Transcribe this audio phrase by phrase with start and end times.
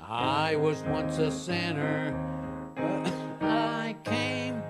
[0.00, 2.12] I was once a sinner,
[2.74, 3.12] but
[3.42, 4.62] I came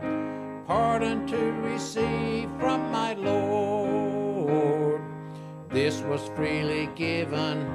[0.66, 5.00] pardon to receive from my Lord.
[5.70, 7.66] This was freely given,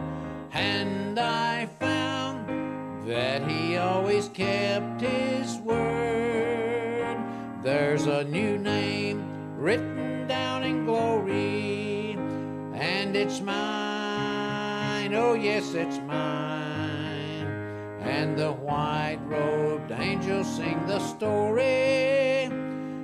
[0.51, 7.17] and I found that He always kept His word.
[7.63, 9.23] There's a new name
[9.57, 9.94] written
[13.15, 15.13] it's mine.
[15.15, 17.47] Oh, yes, it's mine.
[18.01, 22.49] And the white robed angels sing the story.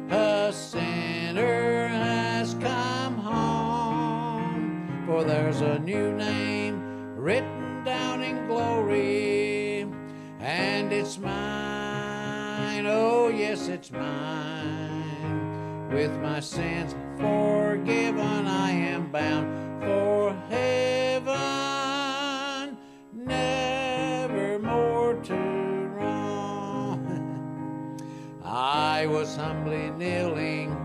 [0.10, 9.88] A sinner has come home, for there's a new name written down in glory,
[10.41, 12.86] and it's mine.
[12.86, 15.88] Oh, yes, it's mine.
[15.90, 21.38] With my sins forgiven, I am bound for heaven.
[23.13, 25.35] Never more to
[25.98, 27.01] roam.
[28.43, 30.76] I was humbly kneeling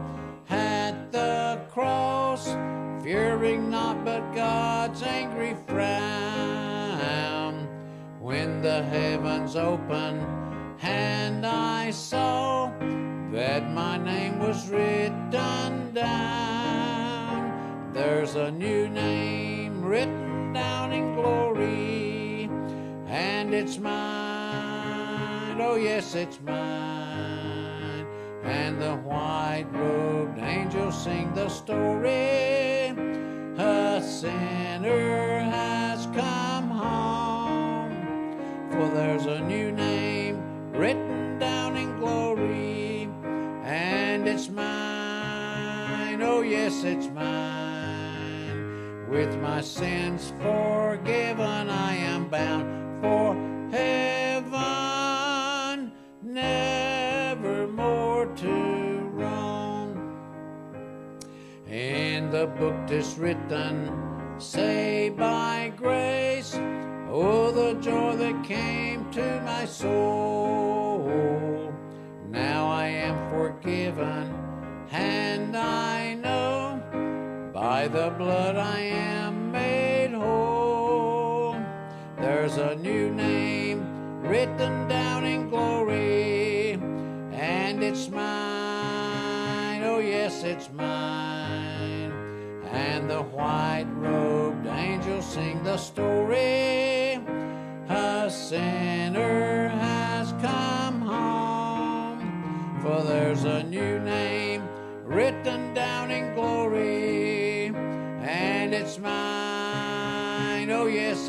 [0.48, 2.48] at the cross,
[3.02, 7.68] fearing not but God's angry frown.
[8.20, 10.26] When the heavens opened
[10.82, 12.70] and I saw
[13.32, 15.92] that my name was written down,
[17.96, 22.50] there's a new name written down in glory,
[23.06, 25.58] and it's mine.
[25.58, 28.06] Oh, yes, it's mine.
[28.44, 32.92] And the white robed angels sing the story.
[33.58, 35.45] A sinner
[49.16, 53.34] With my sins forgiven, I am bound for
[53.74, 54.60] heaven,
[56.22, 60.18] never more to roam.
[61.66, 63.90] In the book that's written,
[64.36, 64.85] say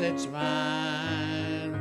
[0.00, 1.72] it's mine.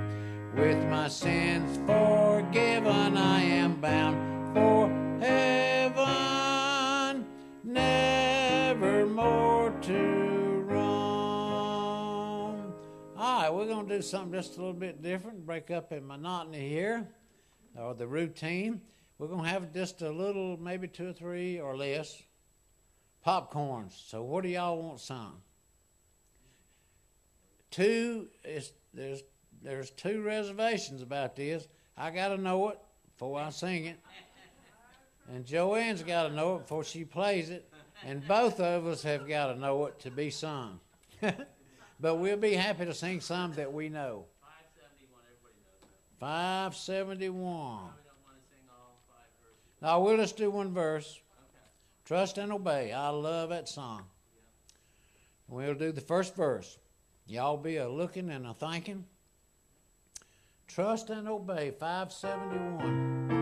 [0.56, 4.90] With my sins forgiven, I am bound for
[5.24, 6.08] heaven,
[7.64, 10.84] never more to roam.
[13.16, 16.08] All right, we're going to do something just a little bit different, break up in
[16.08, 17.08] monotony here,
[17.76, 18.82] or the routine.
[19.20, 22.20] We're going to have just a little, maybe two or three or less
[23.26, 23.92] popcorns.
[24.10, 25.42] So, what do y'all want sung?
[27.72, 29.24] Two is there's
[29.62, 31.68] there's two reservations about this.
[31.98, 32.80] I got to know it
[33.14, 33.98] before I sing it,
[35.34, 37.70] and Joanne's got to know it before she plays it,
[38.06, 40.80] and both of us have got to know it to be sung.
[42.00, 44.26] but we'll be happy to sing some that we know.
[44.42, 46.20] 571, everybody knows that.
[46.20, 47.42] 571.
[47.42, 49.82] Probably don't want to sing all five verses.
[49.82, 51.20] Now we'll just do one verse.
[51.40, 51.66] Okay.
[52.06, 52.94] Trust and obey.
[52.94, 54.04] I love that song.
[55.48, 56.78] We'll do the first verse.
[57.30, 59.04] Y'all be a looking and a thinking.
[60.66, 63.37] Trust and obey, 571.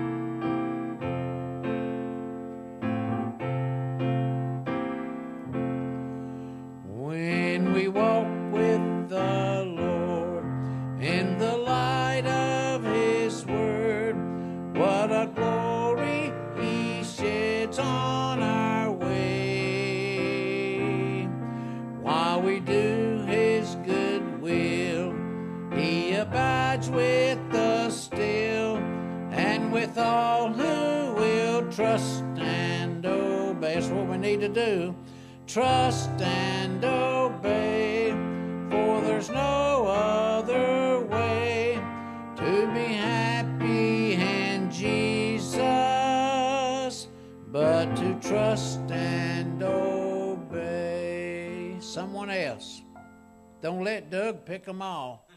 [54.45, 55.27] Pick them all.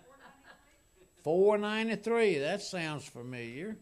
[1.23, 2.39] Four ninety three.
[2.39, 3.77] That sounds familiar.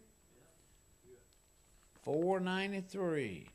[2.02, 3.48] Four ninety three.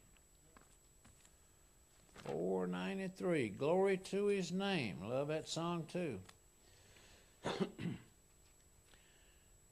[2.26, 3.50] Four ninety three.
[3.50, 4.98] Glory to His name.
[5.04, 6.20] Love that song too.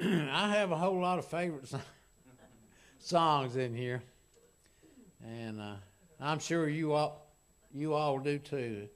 [0.01, 1.71] I have a whole lot of favorite
[2.99, 4.01] songs in here,
[5.23, 5.75] and uh,
[6.19, 7.27] I'm sure you all
[7.73, 8.87] you all do too.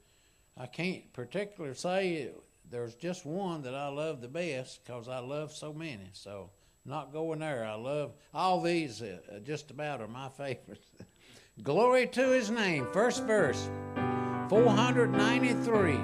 [0.56, 2.30] I can't particularly say
[2.70, 6.10] there's just one that I love the best because I love so many.
[6.12, 6.50] So
[6.84, 7.64] not going there.
[7.64, 9.00] I love all these.
[9.00, 10.90] Uh, uh, just about are my favorites.
[11.62, 12.86] Glory to His name.
[12.92, 13.70] First verse,
[14.48, 15.98] 493.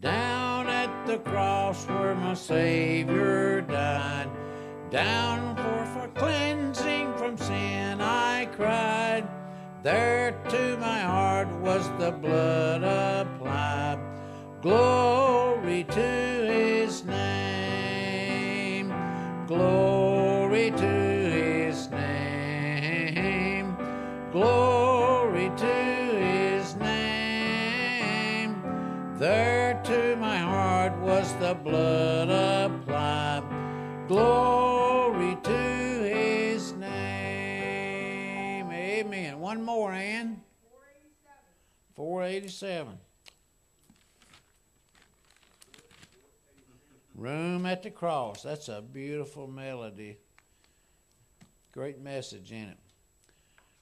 [0.00, 4.30] Down at the cross where my Savior died,
[4.90, 6.51] down for, for cleansing
[9.82, 13.98] There to my heart was the blood applied.
[14.60, 18.94] Glory to his name.
[19.48, 23.76] Glory to his name.
[24.30, 28.62] Glory to his name.
[29.18, 33.42] There to my heart was the blood applied.
[34.06, 34.61] Glory
[39.52, 40.40] One more, Ann.
[41.94, 42.98] 487.
[47.14, 48.44] Room at the cross.
[48.44, 50.16] That's a beautiful melody.
[51.70, 52.78] Great message in it.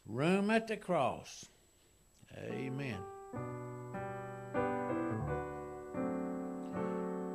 [0.07, 1.45] Room at the cross.
[2.37, 2.99] Amen.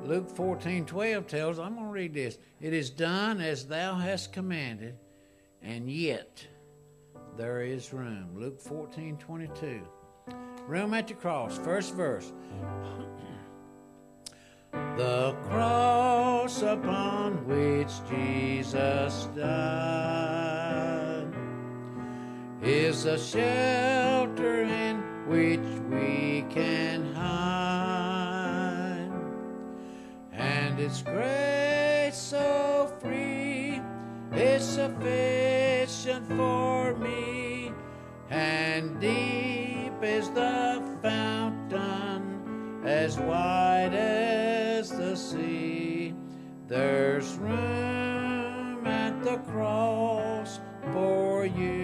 [0.04, 2.38] Luke 14 12 tells, I'm going to read this.
[2.60, 4.98] It is done as thou hast commanded,
[5.62, 6.46] and yet
[7.38, 8.30] there is room.
[8.36, 9.82] Luke 14 22.
[10.68, 11.58] Room at the cross.
[11.58, 12.32] First verse.
[14.98, 21.28] The cross upon which Jesus died
[22.62, 25.60] is a shelter in which
[25.90, 29.12] we can hide,
[30.32, 33.82] and its grace so free
[34.34, 37.25] is sufficient for me,
[38.36, 46.14] and deep is the fountain as wide as the sea.
[46.68, 50.60] There's room at the cross
[50.92, 51.80] for you.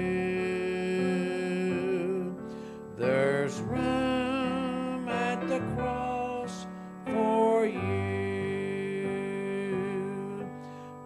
[2.97, 6.67] There's room at the cross
[7.05, 7.79] for you.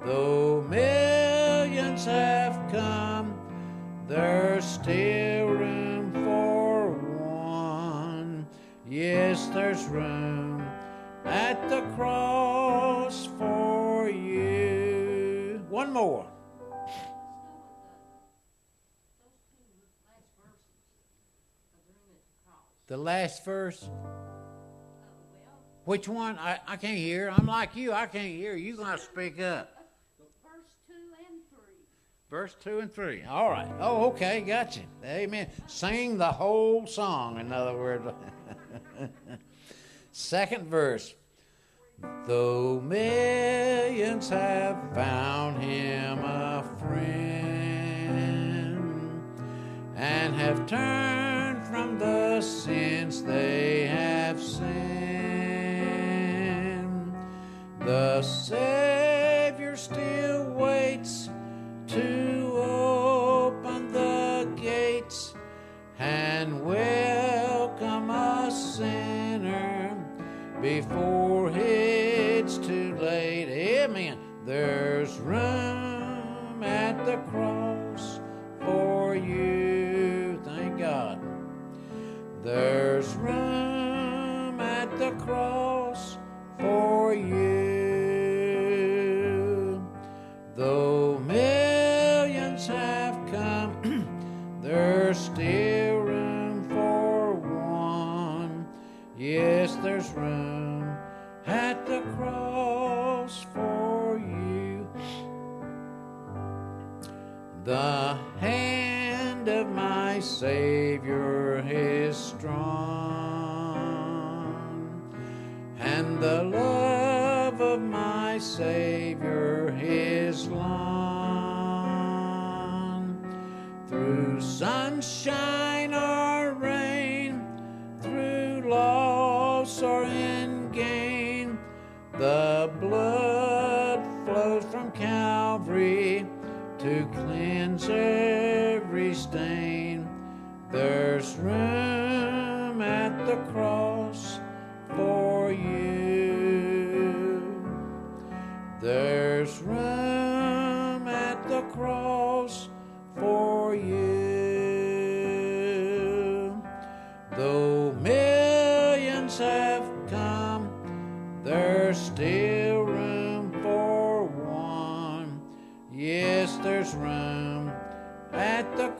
[0.04, 3.36] Though millions have come,
[4.08, 4.55] there's
[9.88, 10.62] room
[11.26, 15.64] at the cross for you.
[15.70, 16.28] One more.
[22.88, 23.90] The last verse.
[25.86, 26.38] Which one?
[26.38, 27.34] I, I can't hear.
[27.36, 27.92] I'm like you.
[27.92, 28.56] I can't hear.
[28.56, 29.72] You got to speak up.
[30.44, 31.60] Verse 2 and 3.
[32.30, 33.24] Verse 2 and 3.
[33.24, 33.72] All right.
[33.80, 34.42] Oh, okay.
[34.42, 34.82] Gotcha.
[35.04, 35.50] Amen.
[35.68, 38.06] Sing the whole song, in other words.
[40.17, 41.13] Second verse.
[42.25, 47.51] Though millions have found him a friend
[49.98, 54.74] and have turned from the sins they have sinned,
[57.81, 61.25] the Savior still waits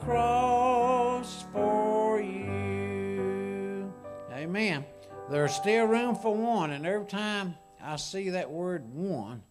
[0.00, 3.92] cross for you.
[4.32, 4.84] Amen.
[5.30, 9.42] There's still room for one, and every time I see that word one,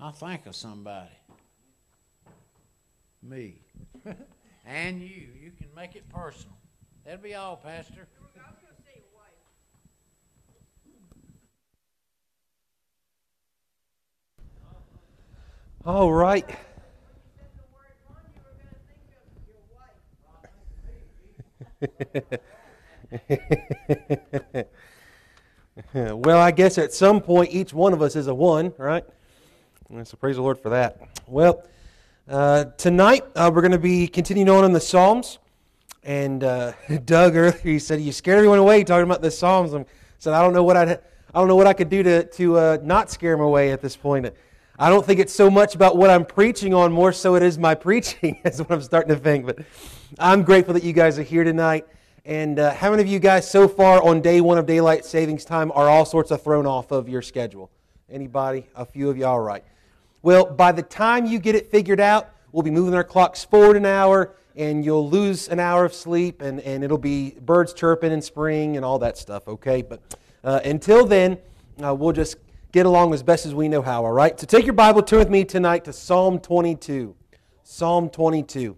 [0.00, 1.10] I think of somebody.
[3.22, 3.60] Me.
[4.66, 5.28] and you.
[5.40, 6.56] You can make it personal.
[7.04, 8.08] That'll be all, Pastor.
[15.86, 16.44] All right.
[25.94, 29.04] well, I guess at some point each one of us is a one, right?
[30.04, 31.00] So praise the Lord for that.
[31.26, 31.62] Well,
[32.28, 35.38] uh, tonight uh, we're going to be continuing on in the Psalms.
[36.02, 36.72] And uh,
[37.04, 39.74] Doug earlier he said you scared everyone away talking about the Psalms.
[39.74, 39.84] I
[40.18, 42.58] said I don't know what I I don't know what I could do to to
[42.58, 44.32] uh, not scare them away at this point.
[44.78, 47.58] I don't think it's so much about what I'm preaching on, more so it is
[47.58, 49.46] my preaching, is what I'm starting to think.
[49.46, 49.58] But
[50.18, 51.86] I'm grateful that you guys are here tonight.
[52.24, 55.44] And uh, how many of you guys so far on day one of daylight savings
[55.44, 57.70] time are all sorts of thrown off of your schedule?
[58.08, 58.66] Anybody?
[58.76, 59.64] A few of you, all right.
[60.22, 63.76] Well, by the time you get it figured out, we'll be moving our clocks forward
[63.76, 68.12] an hour, and you'll lose an hour of sleep, and, and it'll be birds chirping
[68.12, 69.82] in spring and all that stuff, okay?
[69.82, 70.00] But
[70.44, 71.38] uh, until then,
[71.84, 72.36] uh, we'll just
[72.72, 74.38] get along as best as we know how, all right?
[74.38, 77.14] So take your Bible, turn with me tonight to Psalm 22.
[77.64, 78.76] Psalm 22.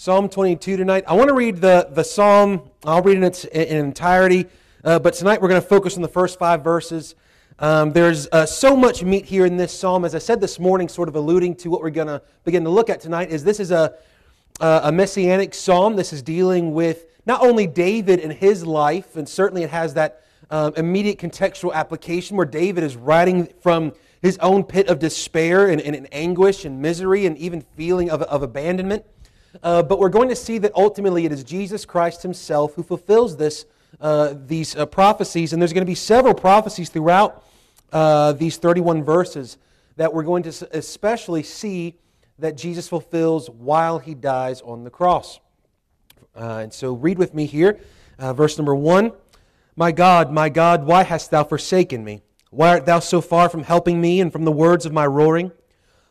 [0.00, 1.04] Psalm 22 tonight.
[1.06, 2.70] I want to read the, the psalm.
[2.86, 4.46] I'll read it in its in entirety.
[4.82, 7.14] Uh, but tonight we're going to focus on the first five verses.
[7.58, 10.06] Um, there's uh, so much meat here in this psalm.
[10.06, 12.70] As I said this morning, sort of alluding to what we're going to begin to
[12.70, 13.92] look at tonight, is this is a,
[14.58, 15.96] a messianic psalm.
[15.96, 20.24] This is dealing with not only David and his life, and certainly it has that
[20.50, 23.92] um, immediate contextual application where David is writing from
[24.22, 28.22] his own pit of despair and, and, and anguish and misery and even feeling of,
[28.22, 29.04] of abandonment.
[29.62, 33.36] Uh, but we're going to see that ultimately it is Jesus Christ himself who fulfills
[33.36, 33.66] this,
[34.00, 35.52] uh, these uh, prophecies.
[35.52, 37.44] And there's going to be several prophecies throughout
[37.92, 39.58] uh, these 31 verses
[39.96, 41.96] that we're going to especially see
[42.38, 45.40] that Jesus fulfills while he dies on the cross.
[46.34, 47.80] Uh, and so read with me here,
[48.18, 49.12] uh, verse number 1.
[49.76, 52.22] My God, my God, why hast thou forsaken me?
[52.50, 55.52] Why art thou so far from helping me and from the words of my roaring?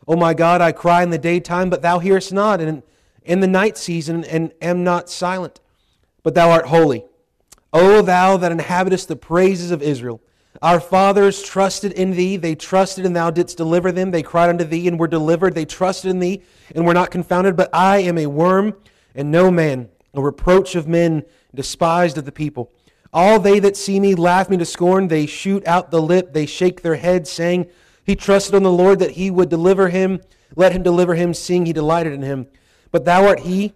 [0.08, 2.82] O my God, I cry in the daytime, but thou hearest not, and
[3.24, 5.60] in the night season, and am not silent.
[6.22, 7.04] But thou art holy.
[7.72, 10.20] O thou that inhabitest the praises of Israel.
[10.62, 12.36] Our fathers trusted in thee.
[12.36, 14.10] They trusted, and thou didst deliver them.
[14.10, 15.54] They cried unto thee, and were delivered.
[15.54, 16.42] They trusted in thee,
[16.74, 17.56] and were not confounded.
[17.56, 18.74] But I am a worm,
[19.14, 21.24] and no man, a reproach of men,
[21.54, 22.72] despised of the people.
[23.12, 25.08] All they that see me laugh me to scorn.
[25.08, 26.32] They shoot out the lip.
[26.32, 27.68] They shake their heads, saying,
[28.04, 30.20] He trusted on the Lord that he would deliver him.
[30.56, 32.48] Let him deliver him, seeing he delighted in him.
[32.90, 33.74] But thou art he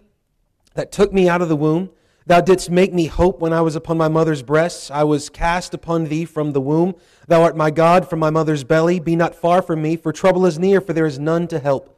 [0.73, 1.89] that took me out of the womb.
[2.27, 4.89] Thou didst make me hope when I was upon my mother's breasts.
[4.89, 6.95] I was cast upon thee from the womb.
[7.27, 8.99] Thou art my God from my mother's belly.
[8.99, 11.95] Be not far from me, for trouble is near, for there is none to help.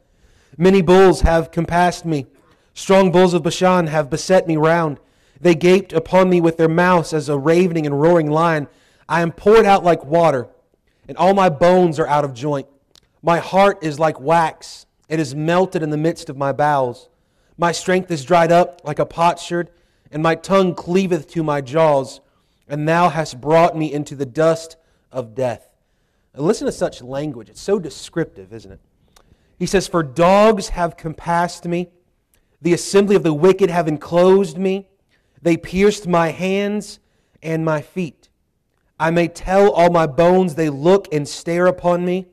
[0.56, 2.26] Many bulls have compassed me.
[2.74, 5.00] Strong bulls of Bashan have beset me round.
[5.40, 8.68] They gaped upon me with their mouths as a ravening and roaring lion.
[9.08, 10.48] I am poured out like water,
[11.08, 12.66] and all my bones are out of joint.
[13.22, 17.08] My heart is like wax it is melted in the midst of my bowels.
[17.56, 19.70] My strength is dried up like a potsherd,
[20.10, 22.20] and my tongue cleaveth to my jaws.
[22.68, 24.76] And thou hast brought me into the dust
[25.10, 25.74] of death.
[26.34, 27.48] Now listen to such language.
[27.48, 28.80] It's so descriptive, isn't it?
[29.58, 31.88] He says, For dogs have compassed me,
[32.60, 34.88] the assembly of the wicked have enclosed me.
[35.40, 37.00] They pierced my hands
[37.42, 38.28] and my feet.
[39.00, 42.26] I may tell all my bones, they look and stare upon me.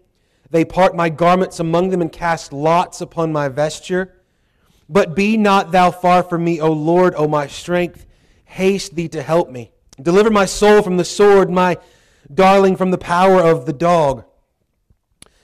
[0.49, 4.21] They part my garments among them and cast lots upon my vesture.
[4.87, 8.05] But be not thou far from me, O Lord, O my strength.
[8.45, 9.71] Haste thee to help me.
[10.01, 11.77] Deliver my soul from the sword, my
[12.33, 14.25] darling from the power of the dog.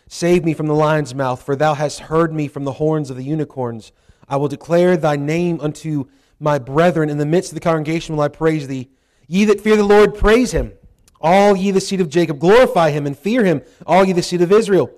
[0.08, 3.16] Save me from the lion's mouth, for thou hast heard me from the horns of
[3.16, 3.92] the unicorns.
[4.28, 6.06] I will declare thy name unto
[6.40, 7.10] my brethren.
[7.10, 8.90] In the midst of the congregation will I praise thee.
[9.28, 10.74] Ye that fear the Lord, praise him.
[11.22, 14.42] All ye the seed of Jacob, glorify him and fear him, all ye the seed
[14.42, 14.92] of Israel.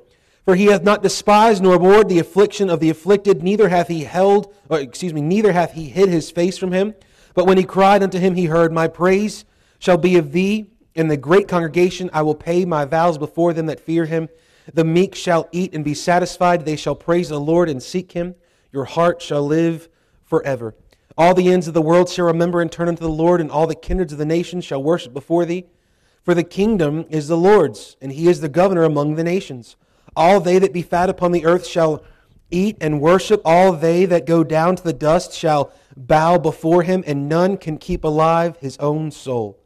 [0.45, 4.03] For he hath not despised nor abhorred the affliction of the afflicted, neither hath he
[4.03, 6.95] held, or excuse me, neither hath he hid his face from him.
[7.33, 9.45] But when he cried unto him, he heard, My praise
[9.79, 10.67] shall be of thee.
[10.95, 14.29] In the great congregation I will pay my vows before them that fear him.
[14.71, 16.65] The meek shall eat and be satisfied.
[16.65, 18.35] They shall praise the Lord and seek him.
[18.71, 19.89] Your heart shall live
[20.23, 20.75] forever.
[21.17, 23.67] All the ends of the world shall remember and turn unto the Lord, and all
[23.67, 25.65] the kindreds of the nations shall worship before thee.
[26.23, 29.75] For the kingdom is the Lord's, and he is the governor among the nations.
[30.15, 32.03] All they that be fat upon the earth shall
[32.49, 33.41] eat and worship.
[33.43, 37.77] All they that go down to the dust shall bow before him, and none can
[37.77, 39.59] keep alive his own soul.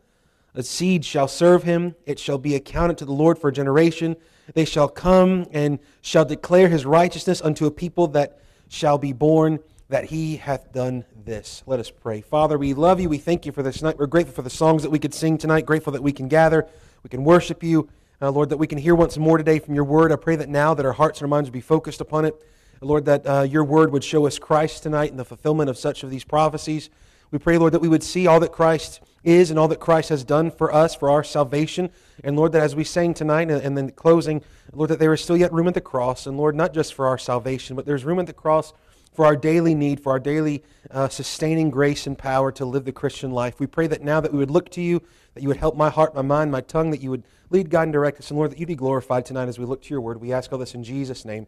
[0.55, 4.15] A seed shall serve him, it shall be accounted to the Lord for a generation.
[4.55, 9.59] They shall come and shall declare his righteousness unto a people that shall be born,
[9.89, 11.62] that he hath done this.
[11.67, 12.22] Let us pray.
[12.22, 13.10] Father, we love you.
[13.10, 14.00] We thank you for this night.
[14.00, 16.65] We're grateful for the songs that we could sing tonight, grateful that we can gather,
[17.03, 17.89] we can worship you.
[18.22, 20.13] Uh, Lord, that we can hear once more today from your word.
[20.13, 22.41] I pray that now that our hearts and our minds be focused upon it.
[22.79, 26.01] Lord, that uh, your word would show us Christ tonight and the fulfillment of such
[26.01, 26.89] of these prophecies.
[27.29, 30.07] We pray, Lord, that we would see all that Christ is and all that Christ
[30.07, 31.89] has done for us, for our salvation.
[32.24, 34.41] And Lord, that as we sang tonight and then closing,
[34.72, 36.25] Lord, that there is still yet room at the cross.
[36.25, 38.72] And Lord, not just for our salvation, but there's room at the cross
[39.17, 42.91] for our daily need, for our daily uh, sustaining grace and power to live the
[42.91, 43.59] Christian life.
[43.59, 45.01] We pray that now that we would look to you,
[45.33, 47.86] that you would help my heart, my mind, my tongue, that you would lead, guide,
[47.86, 48.29] and direct us.
[48.29, 50.21] And Lord, that you'd be glorified tonight as we look to your word.
[50.21, 51.47] We ask all this in Jesus' name.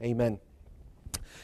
[0.00, 0.38] Amen.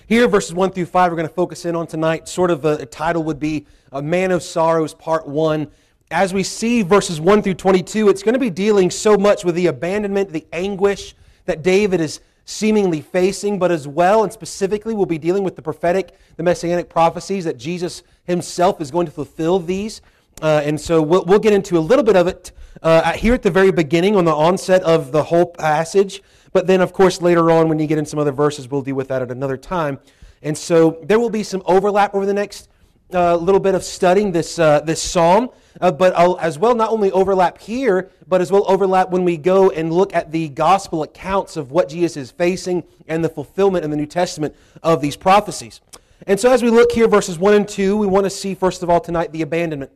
[0.07, 2.29] Here, verses 1 through 5, we're going to focus in on tonight.
[2.29, 5.67] Sort of a, a title would be A Man of Sorrows, Part 1.
[6.13, 9.57] As we see verses 1 through 22, it's going to be dealing so much with
[9.57, 11.17] the abandonment, the anguish
[11.47, 15.63] that David is seemingly facing, but as well and specifically, we'll be dealing with the
[15.63, 20.01] prophetic, the messianic prophecies that Jesus himself is going to fulfill these.
[20.43, 23.43] Uh, and so we'll, we'll, get into a little bit of it uh, here at
[23.43, 26.23] the very beginning on the onset of the whole passage.
[26.53, 28.97] But then, of course, later on, when you get in some other verses, we'll deal
[28.97, 30.01] with that at another time.
[30.43, 32.69] And so there will be some overlap over the next
[33.15, 35.51] uh, little bit of studying this, uh, this psalm.
[35.81, 39.37] Uh, but I'll as well not only overlap here, but as well overlap when we
[39.37, 43.85] go and look at the gospel accounts of what Jesus is facing and the fulfillment
[43.85, 45.81] in the New Testament of these prophecies.
[46.27, 48.83] And so as we look here, verses 1 and 2, we want to see, first
[48.83, 49.91] of all, tonight the abandonment.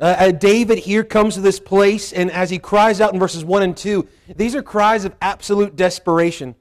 [0.00, 3.44] Uh, uh, David here comes to this place, and as he cries out in verses
[3.44, 6.54] 1 and 2, these are cries of absolute desperation.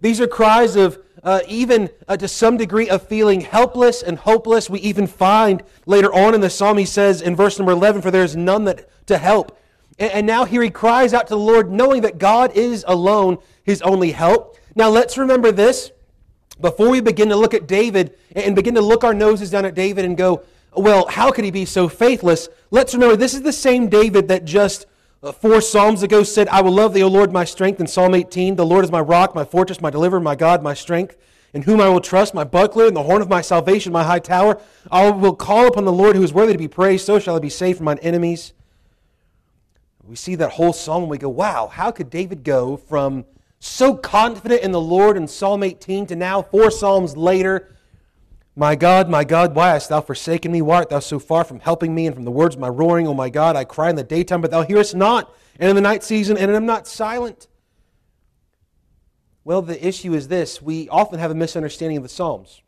[0.00, 0.98] These are cries of
[1.28, 4.70] uh, even uh, to some degree of feeling helpless and hopeless.
[4.70, 8.10] We even find later on in the psalm, he says in verse number 11, For
[8.10, 9.60] there is none that to help.
[9.98, 13.36] And, and now here he cries out to the Lord, knowing that God is alone
[13.62, 14.56] his only help.
[14.74, 15.92] Now let's remember this
[16.62, 19.74] before we begin to look at David and begin to look our noses down at
[19.74, 22.48] David and go, well, how could he be so faithless?
[22.70, 24.86] Let's remember this is the same David that just
[25.22, 27.80] uh, four Psalms ago said, I will love thee, O Lord, my strength.
[27.80, 30.74] In Psalm 18, the Lord is my rock, my fortress, my deliverer, my God, my
[30.74, 31.16] strength,
[31.52, 34.20] in whom I will trust, my buckler, and the horn of my salvation, my high
[34.20, 34.60] tower.
[34.90, 37.40] I will call upon the Lord who is worthy to be praised, so shall I
[37.40, 38.52] be saved from mine enemies.
[40.04, 43.26] We see that whole psalm and we go, wow, how could David go from
[43.60, 47.74] so confident in the Lord in Psalm 18 to now, four Psalms later,
[48.58, 50.60] my God, my God, why hast thou forsaken me?
[50.60, 53.06] Why art thou so far from helping me and from the words of my roaring?
[53.06, 55.80] O my God, I cry in the daytime, but thou hearest not, and in the
[55.80, 57.46] night season, and I am not silent.
[59.44, 62.60] Well, the issue is this we often have a misunderstanding of the Psalms.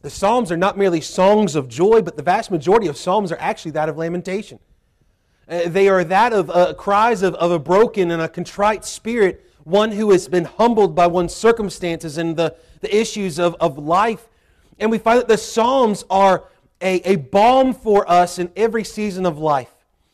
[0.00, 3.38] The Psalms are not merely songs of joy, but the vast majority of Psalms are
[3.38, 4.60] actually that of lamentation.
[5.46, 9.44] Uh, they are that of uh, cries of, of a broken and a contrite spirit,
[9.64, 14.26] one who has been humbled by one's circumstances and the, the issues of, of life
[14.78, 16.44] and we find that the Psalms are
[16.80, 19.72] a, a balm for us in every season of life.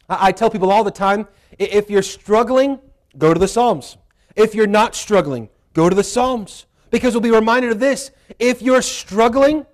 [0.09, 1.27] I, I tell people all the time
[1.59, 2.79] if you're struggling,
[3.17, 3.97] go to the Psalms.
[4.37, 6.67] If you're not struggling, go to the Psalms.
[6.91, 8.11] Because we'll be reminded of this.
[8.39, 9.67] If you're struggling,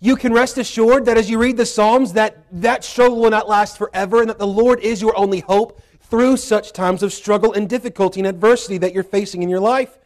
[0.00, 3.48] you can rest assured that as you read the Psalms, that that struggle will not
[3.48, 7.52] last forever and that the Lord is your only hope through such times of struggle
[7.52, 9.98] and difficulty and adversity that you're facing in your life.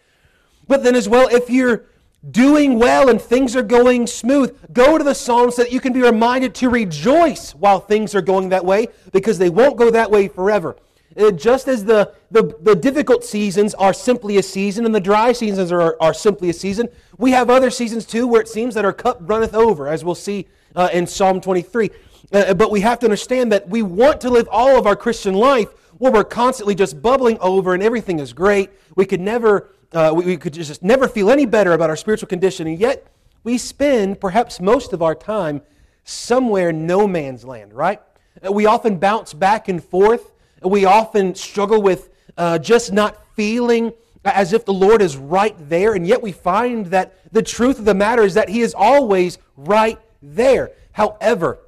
[0.66, 1.85] But then as well, if you're
[2.31, 5.93] doing well and things are going smooth, go to the Psalms so that you can
[5.93, 10.11] be reminded to rejoice while things are going that way because they won't go that
[10.11, 10.77] way forever.
[11.17, 15.33] Uh, just as the, the, the, difficult seasons are simply a season and the dry
[15.33, 18.85] seasons are, are simply a season, we have other seasons too where it seems that
[18.85, 21.91] our cup runneth over, as we'll see uh, in Psalm 23.
[22.33, 25.35] Uh, but we have to understand that we want to live all of our Christian
[25.35, 28.71] life where we're constantly just bubbling over and everything is great.
[28.97, 32.29] We could never uh, we, we could just never feel any better about our spiritual
[32.29, 33.07] condition, and yet
[33.45, 35.63] we spend perhaps most of our time
[36.05, 38.01] somewhere no man's land, right?
[38.45, 43.93] Uh, we often bounce back and forth We often struggle with uh, just not feeling
[44.25, 47.85] as if the Lord is right there, and yet we find that the truth of
[47.85, 50.73] the matter is that He is always right there.
[50.93, 51.59] However,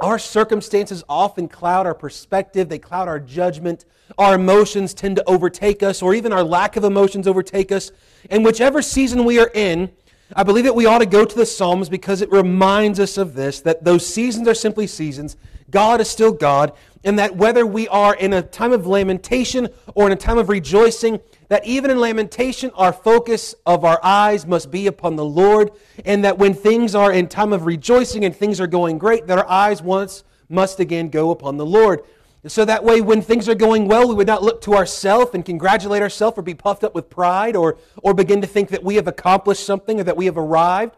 [0.00, 3.84] our circumstances often cloud our perspective, they cloud our judgment.
[4.18, 7.92] Our emotions tend to overtake us, or even our lack of emotions overtake us.
[8.30, 9.90] And whichever season we are in,
[10.34, 13.34] I believe that we ought to go to the Psalms because it reminds us of
[13.34, 15.36] this that those seasons are simply seasons.
[15.70, 16.72] God is still God,
[17.04, 20.48] and that whether we are in a time of lamentation or in a time of
[20.48, 25.72] rejoicing, that even in lamentation, our focus of our eyes must be upon the Lord,
[26.04, 29.36] and that when things are in time of rejoicing and things are going great, that
[29.36, 32.02] our eyes once must again go upon the Lord.
[32.46, 35.44] So that way, when things are going well, we would not look to ourselves and
[35.44, 38.94] congratulate ourselves or be puffed up with pride or, or begin to think that we
[38.94, 40.94] have accomplished something or that we have arrived,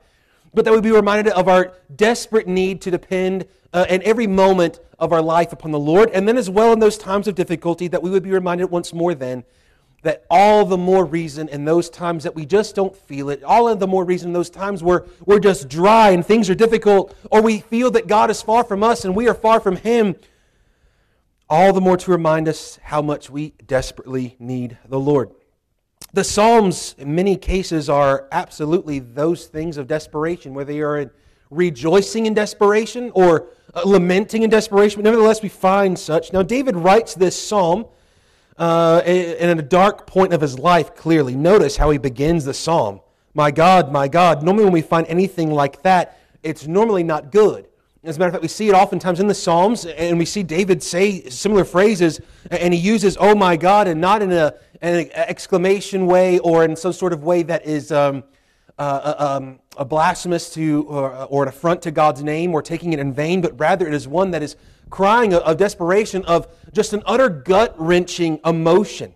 [0.52, 4.26] but that we would be reminded of our desperate need to depend uh, in every
[4.26, 6.10] moment of our life upon the Lord.
[6.10, 8.92] And then, as well, in those times of difficulty, that we would be reminded once
[8.92, 9.44] more then
[10.02, 13.68] that all the more reason in those times that we just don't feel it, all
[13.68, 17.16] of the more reason in those times where we're just dry and things are difficult,
[17.30, 20.16] or we feel that God is far from us and we are far from Him,
[21.48, 25.30] all the more to remind us how much we desperately need the Lord.
[26.12, 31.12] The Psalms, in many cases, are absolutely those things of desperation, whether you are
[31.50, 33.48] rejoicing in desperation or
[33.84, 36.32] lamenting in desperation, but nevertheless we find such.
[36.32, 37.86] Now, David writes this psalm
[38.58, 41.34] uh, in a dark point of his life, clearly.
[41.34, 43.00] Notice how he begins the psalm
[43.34, 44.42] My God, my God.
[44.42, 47.68] Normally, when we find anything like that, it's normally not good.
[48.04, 50.42] As a matter of fact, we see it oftentimes in the Psalms, and we see
[50.42, 55.08] David say similar phrases, and he uses, oh my God, and not in a, an
[55.14, 58.24] exclamation way or in some sort of way that is um,
[58.76, 62.92] uh, uh um, a blasphemous to, or, or an affront to God's name or taking
[62.92, 64.56] it in vain, but rather it is one that is
[64.92, 69.12] crying of desperation, of just an utter gut wrenching emotion.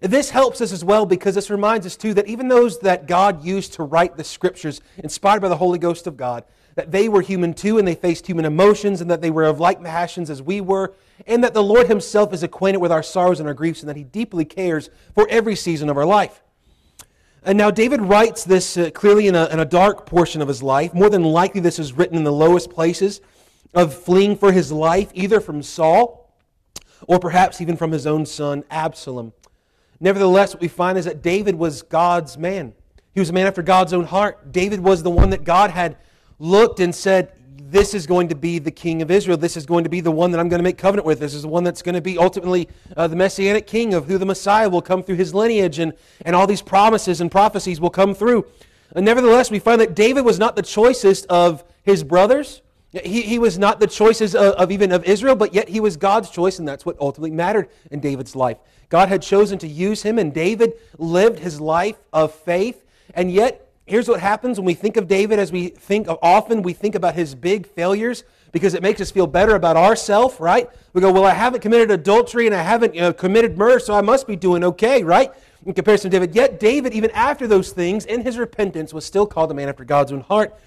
[0.00, 3.44] This helps us as well because this reminds us too that even those that God
[3.44, 6.44] used to write the scriptures, inspired by the Holy Ghost of God,
[6.76, 9.58] that they were human too and they faced human emotions and that they were of
[9.58, 10.94] like passions as we were,
[11.26, 13.96] and that the Lord Himself is acquainted with our sorrows and our griefs and that
[13.96, 16.40] He deeply cares for every season of our life.
[17.42, 20.62] And now David writes this uh, clearly in a, in a dark portion of his
[20.62, 20.94] life.
[20.94, 23.20] More than likely, this is written in the lowest places
[23.74, 26.20] of fleeing for his life, either from Saul
[27.06, 29.32] or perhaps even from his own son Absalom.
[30.00, 32.72] Nevertheless, what we find is that David was God's man.
[33.12, 34.52] He was a man after God's own heart.
[34.52, 35.96] David was the one that God had
[36.38, 39.36] looked and said, This is going to be the king of Israel.
[39.36, 41.20] This is going to be the one that I'm going to make covenant with.
[41.20, 44.16] This is the one that's going to be ultimately uh, the messianic king of who
[44.16, 45.92] the Messiah will come through his lineage, and,
[46.24, 48.46] and all these promises and prophecies will come through.
[48.94, 52.62] And nevertheless, we find that David was not the choicest of his brothers.
[52.92, 55.96] He, he was not the choices of, of, even of Israel, but yet he was
[55.96, 58.58] God's choice, and that's what ultimately mattered in David's life.
[58.88, 62.84] God had chosen to use him, and David lived his life of faith.
[63.14, 66.62] And yet, here's what happens when we think of David as we think of often,
[66.62, 70.68] we think about his big failures because it makes us feel better about ourselves, right?
[70.92, 73.94] We go, well, I haven't committed adultery and I haven't you know, committed murder, so
[73.94, 75.30] I must be doing okay, right?
[75.64, 76.34] In comparison to David.
[76.34, 79.84] Yet, David, even after those things, in his repentance, was still called a man after
[79.84, 80.58] God's own heart.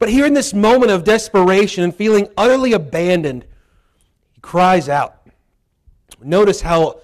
[0.00, 3.44] But here in this moment of desperation and feeling utterly abandoned,
[4.32, 5.28] he cries out.
[6.22, 7.02] Notice how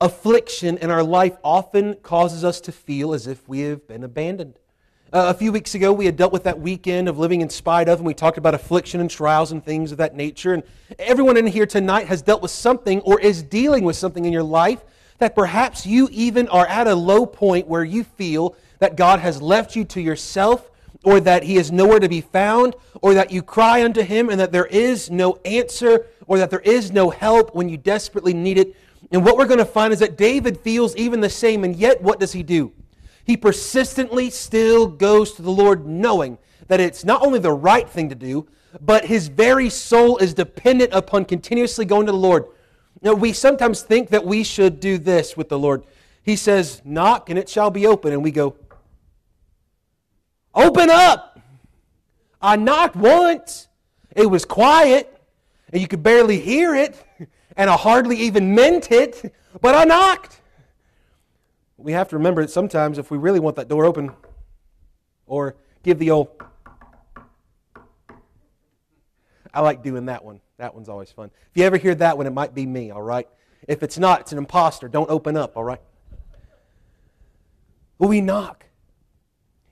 [0.00, 4.60] affliction in our life often causes us to feel as if we have been abandoned.
[5.12, 7.88] Uh, a few weeks ago, we had dealt with that weekend of living in spite
[7.88, 10.54] of, and we talked about affliction and trials and things of that nature.
[10.54, 10.62] And
[11.00, 14.44] everyone in here tonight has dealt with something or is dealing with something in your
[14.44, 14.84] life
[15.18, 19.42] that perhaps you even are at a low point where you feel that God has
[19.42, 20.69] left you to yourself
[21.04, 24.38] or that he is nowhere to be found, or that you cry unto him and
[24.38, 28.58] that there is no answer, or that there is no help when you desperately need
[28.58, 28.76] it.
[29.10, 32.02] And what we're going to find is that David feels even the same, and yet
[32.02, 32.72] what does he do?
[33.24, 38.08] He persistently still goes to the Lord, knowing that it's not only the right thing
[38.08, 38.46] to do,
[38.80, 42.44] but his very soul is dependent upon continuously going to the Lord.
[43.02, 45.84] Now, we sometimes think that we should do this with the Lord.
[46.22, 48.12] He says, Knock and it shall be open.
[48.12, 48.56] And we go,
[50.54, 51.40] Open up.
[52.42, 53.68] I knocked once.
[54.14, 55.16] It was quiet,
[55.72, 56.96] and you could barely hear it,
[57.56, 60.40] and I hardly even meant it, but I knocked.
[61.76, 64.10] We have to remember that sometimes if we really want that door open,
[65.26, 66.28] or give the old.
[69.54, 70.40] I like doing that one.
[70.58, 71.30] That one's always fun.
[71.50, 73.28] If you ever hear that one, it might be me, all right?
[73.66, 74.88] If it's not, it's an impostor.
[74.88, 75.80] Don't open up, all right?
[77.98, 78.66] Well, we knock.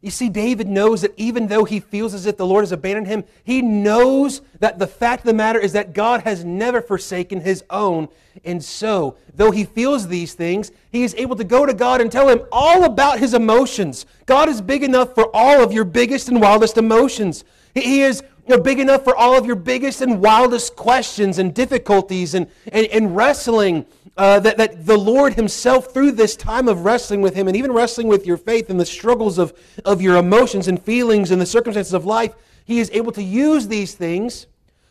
[0.00, 3.08] You see, David knows that even though he feels as if the Lord has abandoned
[3.08, 7.40] him, he knows that the fact of the matter is that God has never forsaken
[7.40, 8.06] his own.
[8.44, 12.12] And so, though he feels these things, he is able to go to God and
[12.12, 14.06] tell him all about his emotions.
[14.26, 17.44] God is big enough for all of your biggest and wildest emotions.
[17.74, 21.52] He is you know, big enough for all of your biggest and wildest questions and
[21.52, 23.84] difficulties and, and, and wrestling
[24.18, 27.72] uh, that, that the Lord Himself, through this time of wrestling with Him and even
[27.72, 31.46] wrestling with your faith and the struggles of, of your emotions and feelings and the
[31.46, 34.48] circumstances of life, He is able to use these things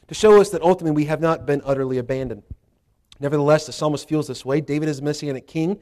[0.08, 2.44] to show us that ultimately we have not been utterly abandoned.
[3.20, 4.62] Nevertheless, the psalmist feels this way.
[4.62, 5.80] David is a messianic king.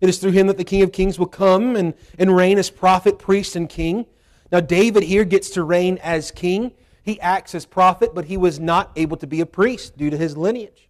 [0.00, 2.70] It is through him that the King of Kings will come and, and reign as
[2.70, 4.06] prophet, priest, and king.
[4.52, 6.72] Now, David here gets to reign as king.
[7.02, 10.16] He acts as prophet, but he was not able to be a priest due to
[10.16, 10.83] his lineage.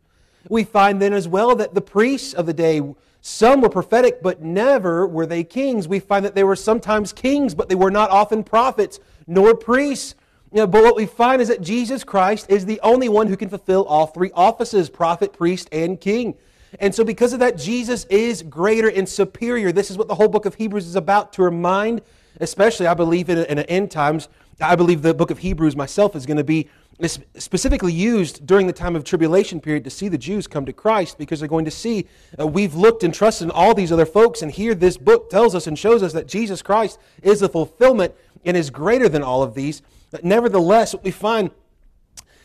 [0.48, 2.82] We find then as well that the priests of the day,
[3.20, 5.88] some were prophetic, but never were they kings.
[5.88, 10.14] We find that they were sometimes kings, but they were not often prophets nor priests.
[10.52, 13.36] You know, but what we find is that Jesus Christ is the only one who
[13.36, 16.34] can fulfill all three offices prophet, priest, and king.
[16.80, 19.72] And so, because of that, Jesus is greater and superior.
[19.72, 22.02] This is what the whole book of Hebrews is about to remind,
[22.40, 24.28] especially, I believe, in, in end times.
[24.60, 28.66] I believe the book of Hebrews myself is going to be is specifically used during
[28.66, 31.64] the time of tribulation period to see the Jews come to Christ because they're going
[31.64, 32.06] to see
[32.38, 35.54] uh, we've looked and trusted in all these other folks, and here this book tells
[35.54, 39.42] us and shows us that Jesus Christ is the fulfillment and is greater than all
[39.42, 39.82] of these.
[40.10, 41.50] But nevertheless, what we find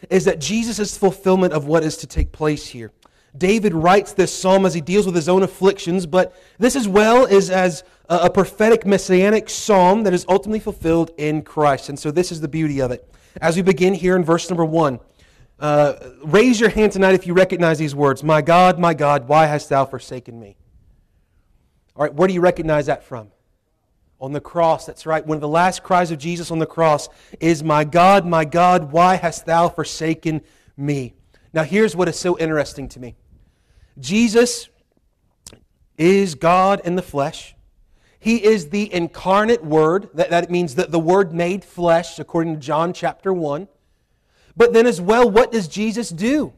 [0.09, 2.91] is that Jesus is fulfillment of what is to take place here.
[3.38, 7.25] David writes this psalm as he deals with his own afflictions, but this as well
[7.25, 11.89] is as a prophetic messianic psalm that is ultimately fulfilled in Christ.
[11.89, 13.07] And so this is the beauty of it
[13.41, 14.99] as we begin here in verse number one.
[15.60, 19.45] Uh, raise your hand tonight if you recognize these words My God, my God, why
[19.45, 20.56] hast thou forsaken me?
[21.95, 23.30] All right, where do you recognize that from?
[24.21, 25.25] On the cross, that's right.
[25.25, 28.91] One of the last cries of Jesus on the cross is, My God, my God,
[28.91, 30.41] why hast thou forsaken
[30.78, 31.13] me?
[31.54, 33.15] Now, here's what is so interesting to me
[33.99, 34.69] Jesus
[35.97, 37.56] is God in the flesh.
[38.19, 40.10] He is the incarnate Word.
[40.13, 43.67] That, that means that the Word made flesh, according to John chapter 1.
[44.58, 46.53] But then, as well, what does Jesus do?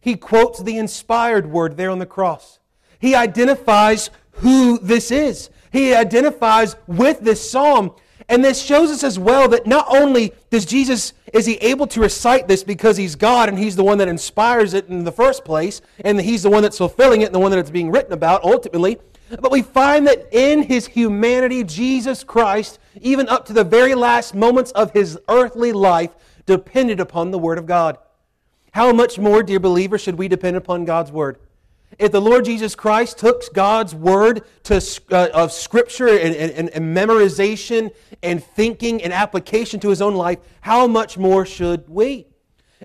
[0.00, 2.58] He quotes the inspired Word there on the cross.
[2.98, 5.48] He identifies who this is.
[5.72, 7.94] He identifies with this psalm.
[8.28, 12.00] And this shows us as well that not only does Jesus, is he able to
[12.00, 15.44] recite this because he's God and he's the one that inspires it in the first
[15.44, 18.12] place, and he's the one that's fulfilling it and the one that it's being written
[18.12, 23.64] about ultimately, but we find that in his humanity, Jesus Christ, even up to the
[23.64, 26.10] very last moments of his earthly life,
[26.46, 27.98] depended upon the Word of God.
[28.72, 31.38] How much more, dear believers, should we depend upon God's Word?
[31.98, 36.96] If the Lord Jesus Christ took God's Word to, uh, of Scripture and, and, and
[36.96, 42.26] memorization and thinking and application to his own life, how much more should we?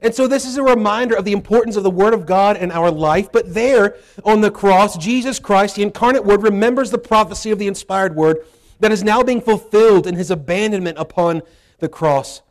[0.01, 2.71] And so this is a reminder of the importance of the Word of God in
[2.71, 3.31] our life.
[3.31, 7.67] But there on the cross, Jesus Christ, the incarnate Word, remembers the prophecy of the
[7.67, 8.45] inspired Word
[8.79, 11.41] that is now being fulfilled in his abandonment upon
[11.79, 12.41] the cross.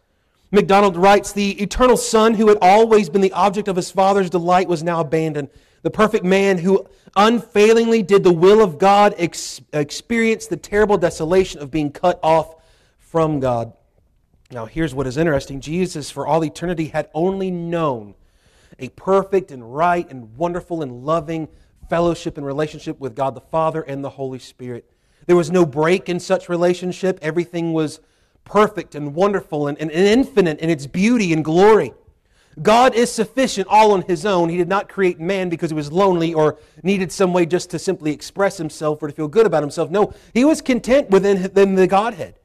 [0.51, 4.69] MacDonald writes The eternal Son, who had always been the object of his Father's delight,
[4.69, 5.49] was now abandoned.
[5.83, 11.61] The perfect man who unfailingly did the will of God ex- experienced the terrible desolation
[11.61, 12.57] of being cut off
[12.99, 13.73] from God.
[14.51, 18.15] Now, here's what is interesting Jesus, for all eternity, had only known
[18.79, 21.49] a perfect and right and wonderful and loving
[21.91, 24.91] fellowship and relationship with God the Father and the Holy Spirit.
[25.27, 27.19] There was no break in such relationship.
[27.21, 28.01] Everything was
[28.45, 31.93] perfect and wonderful and, and, and infinite in its beauty and glory.
[32.63, 34.49] God is sufficient all on his own.
[34.49, 37.79] He did not create man because he was lonely or needed some way just to
[37.79, 39.91] simply express himself or to feel good about himself.
[39.91, 42.38] No, he was content within, within the Godhead.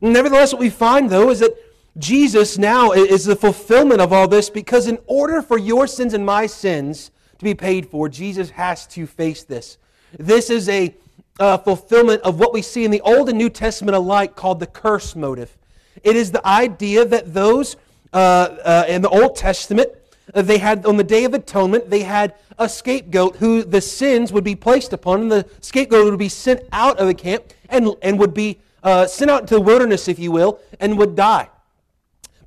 [0.00, 1.56] Nevertheless, what we find, though, is that
[1.98, 6.24] Jesus now is the fulfillment of all this because, in order for your sins and
[6.24, 9.78] my sins to be paid for, Jesus has to face this.
[10.18, 10.94] This is a
[11.40, 14.66] uh, fulfillment of what we see in the Old and New Testament alike called the
[14.66, 15.56] curse motif.
[16.02, 17.76] It is the idea that those
[18.12, 18.16] uh,
[18.64, 19.90] uh, in the Old Testament,
[20.34, 24.32] uh, they had on the Day of Atonement, they had a scapegoat who the sins
[24.32, 27.94] would be placed upon, and the scapegoat would be sent out of the camp and,
[28.02, 31.48] and would be uh, sent out into the wilderness, if you will, and would die.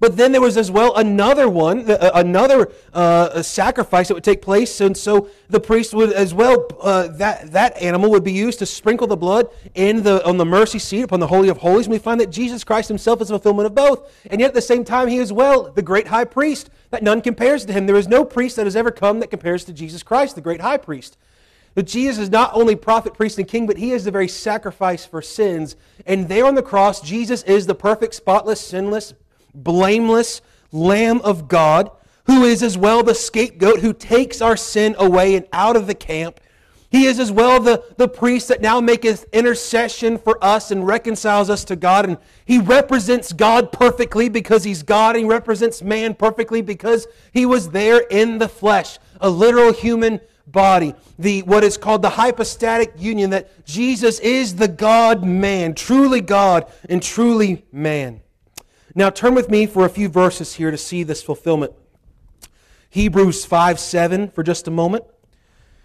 [0.02, 4.42] But then there was as well another one, uh, another uh, sacrifice that would take
[4.42, 8.58] place, and so the priest would as well uh, that that animal would be used
[8.60, 11.86] to sprinkle the blood in the on the mercy seat upon the holy of holies.
[11.86, 14.54] And we find that Jesus Christ Himself is a fulfillment of both, and yet at
[14.56, 17.86] the same time He is well the great High Priest that none compares to Him.
[17.86, 20.62] There is no priest that has ever come that compares to Jesus Christ, the great
[20.62, 21.16] High Priest.
[21.74, 25.06] But Jesus is not only prophet, priest, and king, but he is the very sacrifice
[25.06, 25.76] for sins.
[26.06, 29.14] And there on the cross, Jesus is the perfect, spotless, sinless,
[29.54, 31.92] blameless Lamb of God,
[32.26, 35.96] who is as well the scapegoat who takes our sin away and out of the
[35.96, 36.40] camp.
[36.90, 41.50] He is as well the, the priest that now maketh intercession for us and reconciles
[41.50, 42.06] us to God.
[42.06, 45.16] And he represents God perfectly because he's God.
[45.16, 50.20] And he represents man perfectly because he was there in the flesh, a literal human
[50.48, 50.96] body.
[51.20, 56.72] The what is called the hypostatic union that Jesus is the God man, truly God
[56.90, 58.22] and truly man.
[58.96, 61.74] Now turn with me for a few verses here to see this fulfillment.
[62.90, 65.06] Hebrews 5 7 for just a moment.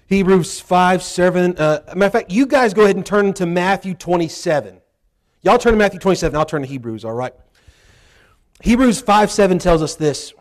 [0.09, 1.57] Hebrews 5 7.
[1.57, 4.81] Uh, matter of fact, you guys go ahead and turn to Matthew 27.
[5.42, 6.37] Y'all turn to Matthew 27.
[6.37, 7.33] I'll turn to Hebrews, all right?
[8.62, 10.33] Hebrews 5 7 tells us this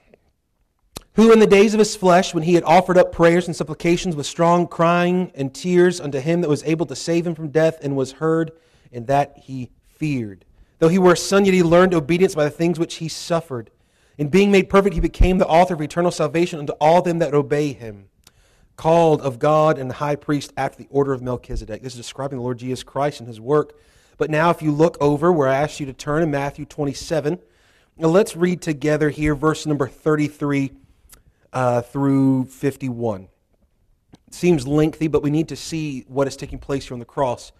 [1.15, 4.17] Who in the days of his flesh, when he had offered up prayers and supplications
[4.17, 7.77] with strong crying and tears unto him that was able to save him from death,
[7.81, 8.51] and was heard,
[8.91, 10.43] and that he feared.
[10.79, 13.71] Though he were a son, yet he learned obedience by the things which he suffered.
[14.17, 17.33] In being made perfect, he became the author of eternal salvation unto all them that
[17.33, 18.09] obey him,
[18.75, 21.81] called of God and the high priest after the order of Melchizedek.
[21.81, 23.73] This is describing the Lord Jesus Christ and his work.
[24.17, 27.39] But now, if you look over where I asked you to turn in Matthew 27,
[27.97, 30.73] now let's read together here verse number 33
[31.55, 33.27] uh, through 51.
[34.27, 37.05] It seems lengthy, but we need to see what is taking place here on the
[37.05, 37.53] cross.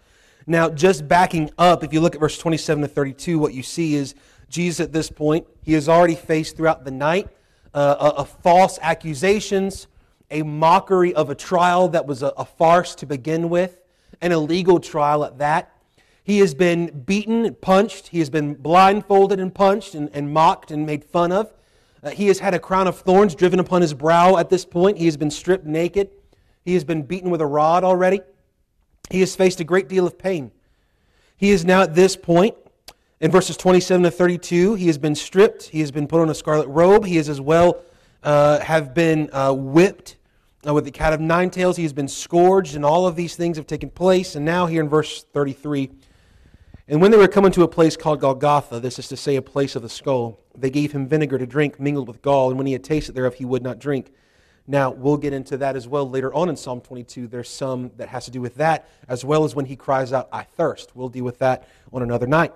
[0.46, 3.94] Now, just backing up, if you look at verse 27 to 32, what you see
[3.96, 4.14] is
[4.48, 7.28] Jesus at this point, he has already faced throughout the night
[7.74, 9.88] uh, a, a false accusations,
[10.30, 13.80] a mockery of a trial that was a, a farce to begin with,
[14.20, 15.72] an illegal trial at that.
[16.22, 18.08] He has been beaten, and punched.
[18.08, 21.52] He has been blindfolded and punched and, and mocked and made fun of.
[22.06, 24.96] Uh, he has had a crown of thorns driven upon his brow at this point.
[24.96, 26.08] He has been stripped naked.
[26.64, 28.20] He has been beaten with a rod already.
[29.10, 30.52] He has faced a great deal of pain.
[31.36, 32.54] He is now at this point
[33.18, 35.64] in verses 27 to 32, he has been stripped.
[35.64, 37.06] He has been put on a scarlet robe.
[37.06, 37.82] He is as well
[38.22, 40.16] uh, have been uh, whipped
[40.64, 41.76] uh, with the cat of nine tails.
[41.76, 44.36] He has been scourged, and all of these things have taken place.
[44.36, 45.90] And now, here in verse 33,
[46.88, 49.42] and when they were coming to a place called Golgotha, this is to say, a
[49.42, 52.66] place of the skull, they gave him vinegar to drink mingled with gall, and when
[52.66, 54.12] he had tasted thereof, he would not drink.
[54.68, 57.28] Now, we'll get into that as well later on in Psalm 22.
[57.28, 60.28] There's some that has to do with that, as well as when he cries out,
[60.32, 60.94] I thirst.
[60.94, 62.52] We'll deal with that on another night.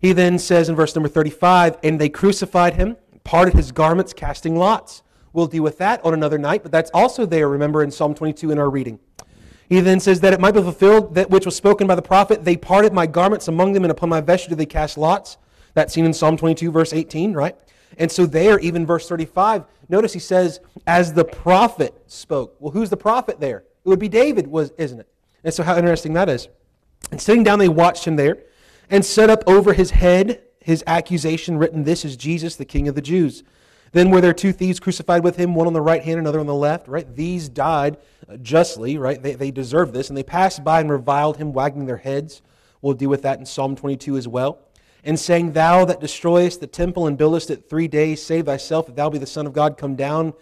[0.00, 4.56] He then says in verse number 35, And they crucified him, parted his garments, casting
[4.56, 5.02] lots.
[5.32, 8.52] We'll deal with that on another night, but that's also there, remember, in Psalm 22
[8.52, 8.98] in our reading.
[9.68, 12.44] He then says that it might be fulfilled that which was spoken by the prophet,
[12.44, 15.38] They parted my garments among them, and upon my vesture they cast lots.
[15.74, 17.56] That's seen in Psalm 22, verse 18, right?
[17.98, 22.56] And so there, even verse 35, notice he says, as the prophet spoke.
[22.58, 23.64] Well, who's the prophet there?
[23.84, 25.08] It would be David, was, isn't it?
[25.44, 26.48] And so how interesting that is.
[27.10, 28.38] And sitting down, they watched him there
[28.90, 32.96] and set up over his head his accusation written, This is Jesus, the King of
[32.96, 33.44] the Jews.
[33.96, 36.44] Then were there two thieves crucified with him, one on the right hand, another on
[36.44, 37.16] the left, right?
[37.16, 37.96] These died
[38.42, 39.22] justly, right?
[39.22, 40.10] They, they deserve this.
[40.10, 42.42] And they passed by and reviled him, wagging their heads.
[42.82, 44.58] We'll deal with that in Psalm 22 as well.
[45.02, 48.96] And saying, Thou that destroyest the temple and buildest it three days, save thyself, if
[48.96, 50.34] thou be the Son of God, come down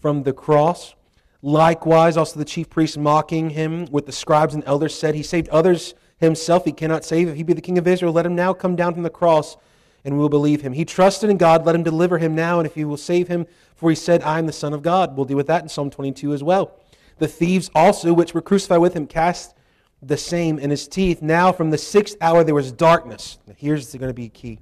[0.00, 0.94] from the cross.
[1.42, 5.50] Likewise, also the chief priests mocking him with the scribes and elders said, He saved
[5.50, 7.28] others himself he cannot save.
[7.28, 9.58] If he be the king of Israel, let him now come down from the cross,
[10.04, 10.72] and we will believe him.
[10.72, 13.46] He trusted in God, let him deliver him now, and if he will save him,
[13.74, 15.16] for he said, I am the Son of God.
[15.16, 16.78] We'll deal with that in Psalm 22 as well.
[17.18, 19.54] The thieves also, which were crucified with him, cast
[20.02, 21.22] the same in his teeth.
[21.22, 23.38] Now, from the sixth hour, there was darkness.
[23.56, 24.58] Here's going to be key.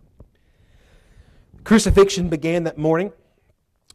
[1.65, 3.13] Crucifixion began that morning,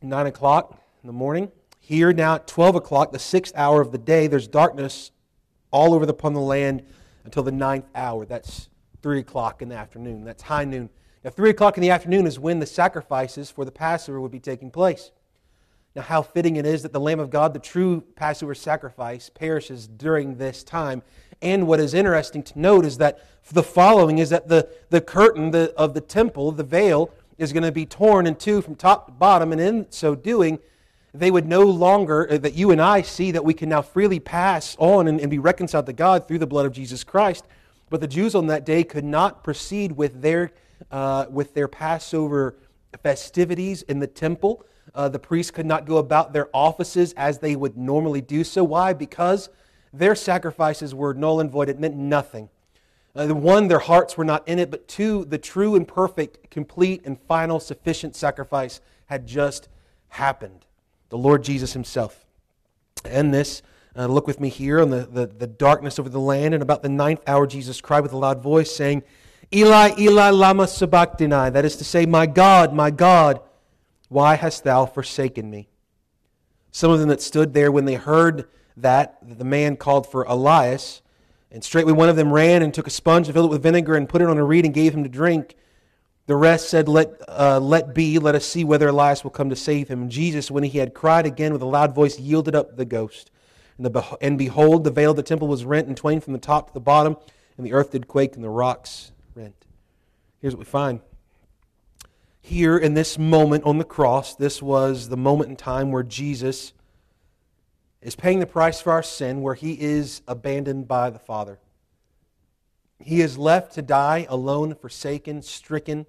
[0.02, 1.52] 9 o'clock in the morning.
[1.80, 5.12] Here, now at 12 o'clock, the sixth hour of the day, there's darkness
[5.70, 6.84] all over upon the land
[7.26, 8.26] until the ninth hour.
[8.26, 8.70] That's
[9.04, 10.24] 3 o'clock in the afternoon.
[10.24, 10.90] That's high noon.
[11.26, 14.40] Now, 3 o'clock in the afternoon is when the sacrifices for the Passover would be
[14.40, 15.10] taking place.
[15.96, 19.88] Now, how fitting it is that the Lamb of God, the true Passover sacrifice, perishes
[19.88, 21.02] during this time.
[21.42, 25.50] And what is interesting to note is that the following is that the, the curtain
[25.50, 29.08] the, of the temple, the veil, is going to be torn in two from top
[29.08, 30.60] to bottom, and in so doing,
[31.12, 34.20] they would no longer, uh, that you and I see that we can now freely
[34.20, 37.46] pass on and, and be reconciled to God through the blood of Jesus Christ.
[37.90, 40.52] But the Jews on that day could not proceed with their,
[40.92, 42.56] uh, with their Passover
[43.04, 44.66] festivities in the temple.
[44.94, 48.64] Uh, the priests could not go about their offices as they would normally do so.
[48.64, 48.94] Why?
[48.94, 49.50] Because
[49.92, 51.70] their sacrifices were null and void.
[51.70, 52.50] It meant nothing.
[53.16, 57.02] Uh, one, their hearts were not in it, but two, the true and perfect, complete
[57.06, 59.70] and final sufficient sacrifice had just
[60.10, 60.66] happened
[61.10, 62.26] the Lord Jesus himself.
[63.04, 63.62] And this,
[63.98, 66.54] Uh, look with me here on the, the, the darkness over the land.
[66.54, 69.04] And about the ninth hour, Jesus cried with a loud voice, saying,
[69.54, 71.52] Eli, Eli, lama sabachthani.
[71.52, 73.40] That is to say, My God, my God,
[74.10, 75.70] why hast thou forsaken me?
[76.72, 81.02] Some of them that stood there when they heard that, the man called for Elias,
[81.52, 83.96] and straightway one of them ran and took a sponge and filled it with vinegar
[83.96, 85.56] and put it on a reed and gave him to drink.
[86.28, 89.56] The rest said, Let, uh, let be, let us see whether Elias will come to
[89.56, 90.10] save him.
[90.10, 93.32] Jesus, when he had cried again with a loud voice, yielded up the ghost.
[93.78, 96.40] And, the, and behold, the veil of the temple was rent in twain from the
[96.40, 97.16] top to the bottom,
[97.58, 99.66] and the earth did quake, and the rocks rent.
[100.40, 101.02] Here's what we find.
[102.40, 106.72] Here in this moment on the cross, this was the moment in time where Jesus
[108.02, 111.60] is paying the price for our sin, where he is abandoned by the Father.
[113.00, 116.06] He is left to die alone, forsaken, stricken.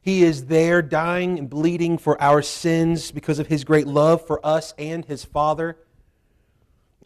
[0.00, 4.44] He is there dying and bleeding for our sins because of his great love for
[4.46, 5.76] us and his Father.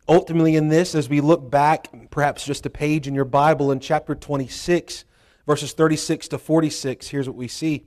[0.09, 3.81] Ultimately, in this, as we look back, perhaps just a page in your Bible in
[3.81, 5.05] chapter 26,
[5.47, 7.87] verses 36 to 46, here's what we see.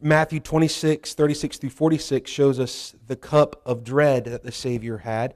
[0.00, 5.34] Matthew 26, 36 through 46 shows us the cup of dread that the Savior had.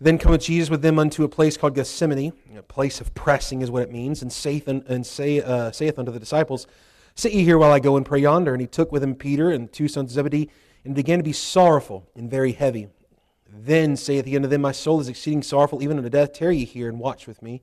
[0.00, 3.70] Then cometh Jesus with them unto a place called Gethsemane, a place of pressing is
[3.70, 6.66] what it means, and saith, and say, uh, saith unto the disciples,
[7.14, 8.52] Sit ye here while I go and pray yonder.
[8.52, 10.50] And he took with him Peter and the two sons of Zebedee,
[10.84, 12.88] and began to be sorrowful and very heavy.
[13.48, 16.32] Then saith he unto them, My soul is exceeding sorrowful, even unto death.
[16.32, 17.62] Tarry ye here and watch with me.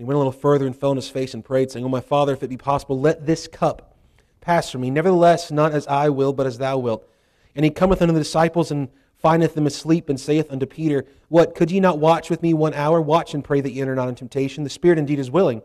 [0.00, 2.00] He went a little further and fell on his face and prayed, saying, O my
[2.00, 3.98] Father, if it be possible, let this cup
[4.40, 4.88] pass from me.
[4.88, 7.06] Nevertheless, not as I will, but as thou wilt.
[7.54, 8.88] And he cometh unto the disciples and
[9.18, 12.72] findeth them asleep, and saith unto Peter, What, could ye not watch with me one
[12.72, 12.98] hour?
[12.98, 14.64] Watch and pray that ye enter not in temptation.
[14.64, 15.60] The spirit indeed is willing,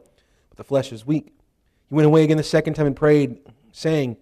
[0.50, 1.28] but the flesh is weak.
[1.88, 3.38] He went away again the second time and prayed,
[3.72, 4.18] saying,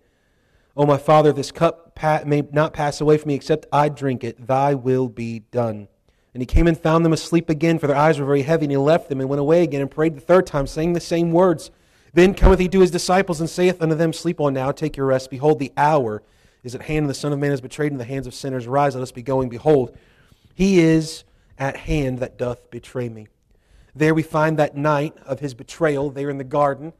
[0.78, 4.46] O my Father, this cup may not pass away from me except I drink it.
[4.46, 5.88] Thy will be done.
[6.34, 8.72] And he came and found them asleep again, for their eyes were very heavy, and
[8.72, 11.32] he left them and went away again and prayed the third time, saying the same
[11.32, 11.70] words.
[12.14, 15.08] Then cometh he to his disciples and saith unto them, Sleep on now, take your
[15.08, 15.30] rest.
[15.30, 16.24] Behold, the hour
[16.64, 18.68] is at hand, and the Son of Man is betrayed into the hands of sinners.
[18.68, 19.50] Rise, let us be going.
[19.50, 19.96] Behold,
[20.56, 21.24] he is
[21.58, 23.28] at hand that doth betray me.
[23.96, 26.94] There we find that night of his betrayal, there in the garden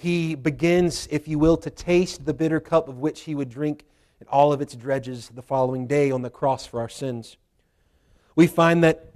[0.00, 3.84] he begins, if you will, to taste the bitter cup of which he would drink
[4.18, 7.36] in all of its dredges the following day on the cross for our sins.
[8.34, 9.12] We find that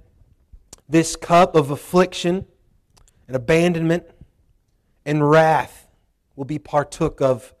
[0.87, 2.45] this cup of affliction
[3.27, 4.05] and abandonment
[5.05, 5.87] and wrath
[6.35, 7.53] will be partook of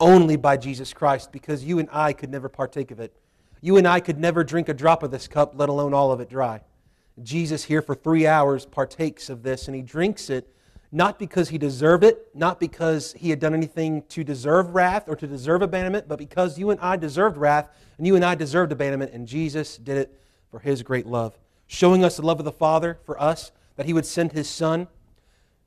[0.00, 3.14] only by Jesus Christ because you and I could never partake of it.
[3.60, 6.20] You and I could never drink a drop of this cup, let alone all of
[6.20, 6.62] it dry.
[7.22, 10.52] Jesus, here for three hours, partakes of this and he drinks it
[10.94, 15.16] not because he deserved it, not because he had done anything to deserve wrath or
[15.16, 18.72] to deserve abandonment, but because you and I deserved wrath and you and I deserved
[18.72, 20.21] abandonment, and Jesus did it
[20.52, 21.36] for his great love,
[21.66, 24.86] showing us the love of the Father for us, that he would send his Son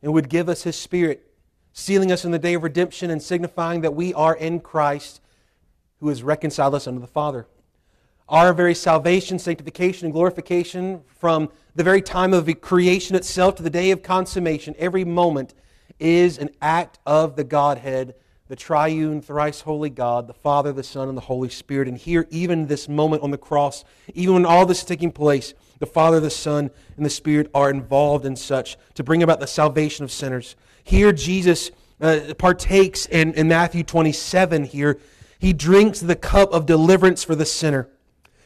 [0.02, 1.34] and would give us his Spirit,
[1.74, 5.20] sealing us in the day of redemption and signifying that we are in Christ
[6.00, 7.48] who has reconciled us unto the Father.
[8.30, 13.70] Our very salvation, sanctification, and glorification from the very time of creation itself to the
[13.72, 15.56] day of consummation, every moment
[16.00, 18.14] is an act of the Godhead,
[18.48, 21.88] the triune, thrice holy God, the Father, the Son, and the Holy Spirit.
[21.88, 23.84] And here, even this moment on the cross,
[24.14, 27.70] even when all this is taking place, the Father, the Son, and the Spirit are
[27.70, 30.56] involved in such to bring about the salvation of sinners.
[30.84, 35.00] Here, Jesus uh, partakes in, in Matthew 27 here.
[35.39, 37.89] He drinks the cup of deliverance for the sinner.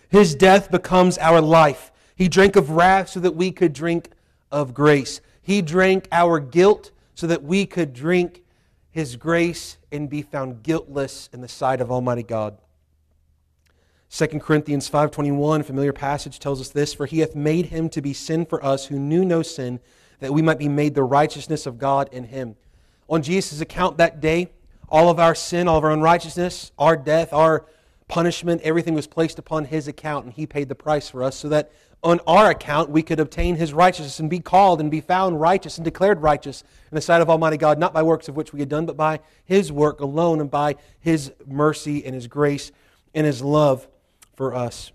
[0.09, 1.91] His death becomes our life.
[2.15, 4.09] He drank of wrath so that we could drink
[4.51, 5.21] of grace.
[5.41, 8.43] He drank our guilt so that we could drink
[8.91, 12.57] his grace and be found guiltless in the sight of Almighty God.
[14.09, 18.13] 2 Corinthians 5:21, familiar passage tells us this, for he hath made him to be
[18.13, 19.79] sin for us who knew no sin,
[20.19, 22.55] that we might be made the righteousness of God in him.
[23.07, 24.49] On Jesus' account that day,
[24.89, 27.65] all of our sin, all of our unrighteousness, our death, our
[28.07, 31.47] punishment, everything was placed upon his account, and he paid the price for us so
[31.49, 31.71] that
[32.03, 35.77] on our account we could obtain his righteousness and be called and be found righteous
[35.77, 38.61] and declared righteous in the sight of Almighty God, not by works of which we
[38.61, 42.71] had done, but by his work alone and by his mercy and his grace
[43.13, 43.87] and his love
[44.35, 44.91] for us.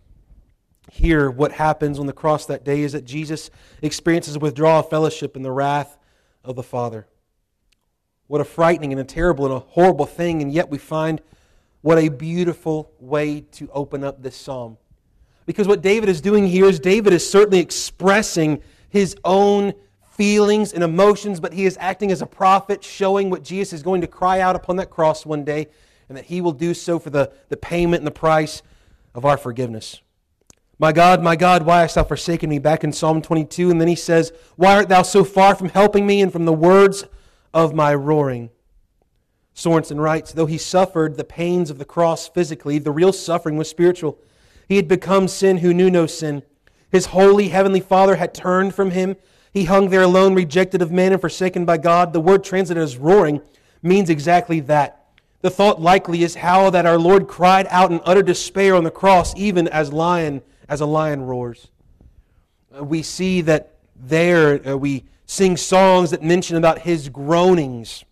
[0.91, 3.51] Here, what happens on the cross that day is that Jesus
[3.83, 5.99] experiences a withdrawal of fellowship and the wrath
[6.43, 7.07] of the Father.
[8.27, 11.21] What a frightening and a terrible and a horrible thing, and yet we find
[11.83, 14.79] what a beautiful way to open up this psalm.
[15.47, 19.75] Because what David is doing here is David is certainly expressing his own
[20.17, 24.01] feelings and emotions, but he is acting as a prophet, showing what Jesus is going
[24.01, 25.67] to cry out upon that cross one day,
[26.09, 28.63] and that he will do so for the, the payment and the price
[29.15, 30.01] of our forgiveness.
[30.79, 32.59] My God, my God, why hast thou forsaken me?
[32.59, 33.71] Back in Psalm 22.
[33.71, 36.53] And then he says, Why art thou so far from helping me and from the
[36.53, 37.05] words
[37.53, 38.51] of my roaring?
[39.55, 43.69] Sorensen writes, Though he suffered the pains of the cross physically, the real suffering was
[43.69, 44.19] spiritual.
[44.69, 46.43] He had become sin who knew no sin.
[46.91, 49.17] His holy heavenly Father had turned from him.
[49.53, 52.13] He hung there alone, rejected of men and forsaken by God.
[52.13, 53.41] The word translated as roaring
[53.83, 55.05] means exactly that.
[55.43, 58.91] The thought likely is how that our Lord cried out in utter despair on the
[58.91, 61.69] cross, even as lion as a lion roars.
[62.77, 68.05] Uh, we see that there uh, we sing songs that mention about his groanings.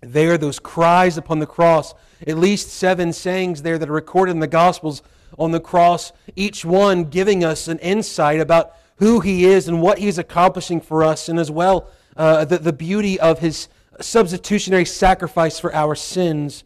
[0.00, 1.94] There, those cries upon the cross.
[2.26, 5.02] At least seven sayings there that are recorded in the Gospels
[5.38, 9.98] on the cross, each one giving us an insight about who he is and what
[9.98, 13.68] he's accomplishing for us, and as well uh, the, the beauty of his
[14.00, 16.64] substitutionary sacrifice for our sins.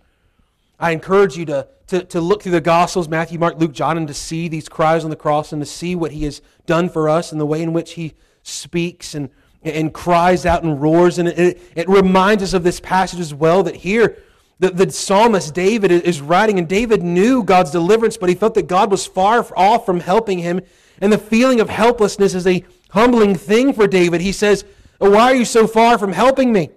[0.79, 4.09] I encourage you to, to, to look through the Gospels, Matthew, Mark, Luke, John, and
[4.09, 7.09] to see these cries on the cross and to see what he has done for
[7.09, 9.31] us and the way in which he speaks and,
[9.63, 11.19] and cries out and roars.
[11.19, 14.19] And it, it reminds us of this passage as well that here,
[14.59, 18.69] the, the psalmist David is writing, and David knew God's deliverance, but he felt that
[18.69, 20.61] God was far off from helping him.
[21.01, 24.21] And the feeling of helplessness is a humbling thing for David.
[24.21, 24.65] He says,
[25.01, 26.71] oh, Why are you so far from helping me?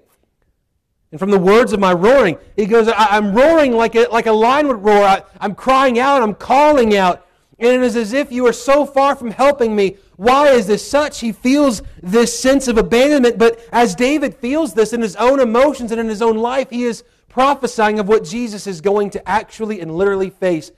[1.12, 4.26] And from the words of my roaring, he goes, I, am roaring like a, like
[4.26, 5.04] a lion would roar.
[5.04, 7.26] I, I'm crying out, I'm calling out.
[7.60, 9.98] And it is as if you are so far from helping me.
[10.18, 11.22] Why is this such?
[11.22, 13.38] He feels this sense of abandonment.
[13.38, 16.84] But as David feels this in his own emotions and in his own life, he
[16.84, 17.04] is
[17.38, 20.72] prophesying of what Jesus is going to actually and literally face.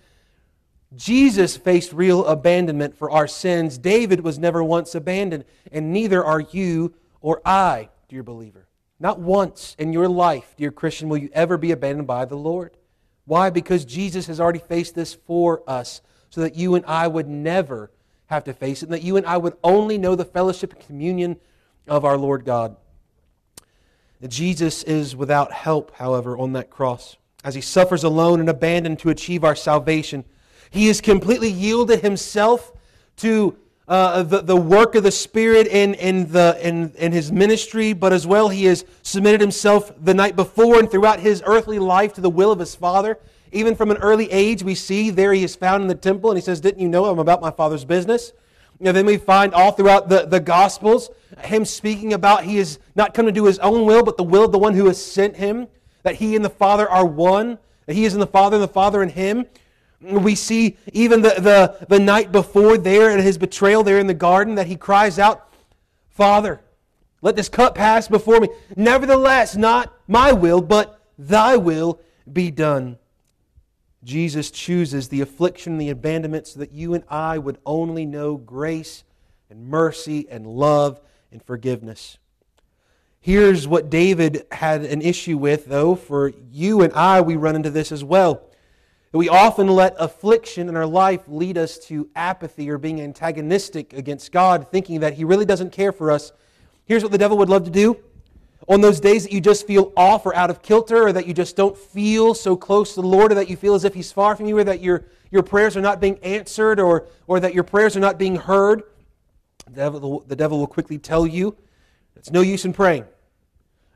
[0.93, 3.77] Jesus faced real abandonment for our sins.
[3.77, 8.67] David was never once abandoned, and neither are you or I, dear believer.
[8.99, 12.75] Not once in your life, dear Christian, will you ever be abandoned by the Lord.
[13.23, 13.49] Why?
[13.49, 17.89] Because Jesus has already faced this for us so that you and I would never
[18.25, 20.85] have to face it, and that you and I would only know the fellowship and
[20.85, 21.37] communion
[21.87, 22.75] of our Lord God.
[24.27, 27.15] Jesus is without help, however, on that cross.
[27.43, 30.25] As he suffers alone and abandoned to achieve our salvation,
[30.69, 32.73] he has completely yielded himself
[33.17, 33.57] to
[33.87, 38.13] uh, the, the work of the Spirit in, in, the, in, in his ministry, but
[38.13, 42.21] as well, he has submitted himself the night before and throughout his earthly life to
[42.21, 43.17] the will of his Father.
[43.51, 46.37] Even from an early age, we see there he is found in the temple, and
[46.37, 48.31] he says, Didn't you know I'm about my Father's business?
[48.81, 51.09] And then we find all throughout the, the Gospels
[51.43, 54.45] him speaking about he is not come to do his own will, but the will
[54.45, 55.67] of the one who has sent him,
[56.03, 58.67] that he and the Father are one, that he is in the Father and the
[58.67, 59.45] Father in him.
[60.01, 64.13] We see even the, the, the night before there at his betrayal there in the
[64.13, 65.51] garden that he cries out,
[66.09, 66.61] Father,
[67.21, 68.49] let this cup pass before me.
[68.75, 71.99] Nevertheless, not my will, but thy will
[72.31, 72.97] be done.
[74.03, 78.37] Jesus chooses the affliction and the abandonment so that you and I would only know
[78.37, 79.03] grace
[79.49, 82.17] and mercy and love and forgiveness.
[83.19, 85.95] Here's what David had an issue with, though.
[85.95, 88.43] For you and I, we run into this as well.
[89.11, 94.31] We often let affliction in our life lead us to apathy or being antagonistic against
[94.31, 96.31] God, thinking that He really doesn't care for us.
[96.85, 97.97] Here's what the devil would love to do.
[98.67, 101.33] On those days that you just feel off or out of kilter, or that you
[101.33, 104.11] just don't feel so close to the Lord, or that you feel as if He's
[104.11, 107.53] far from you, or that your, your prayers are not being answered, or, or that
[107.53, 108.83] your prayers are not being heard,
[109.65, 111.55] the devil, the devil will quickly tell you
[112.15, 113.05] it's no use in praying.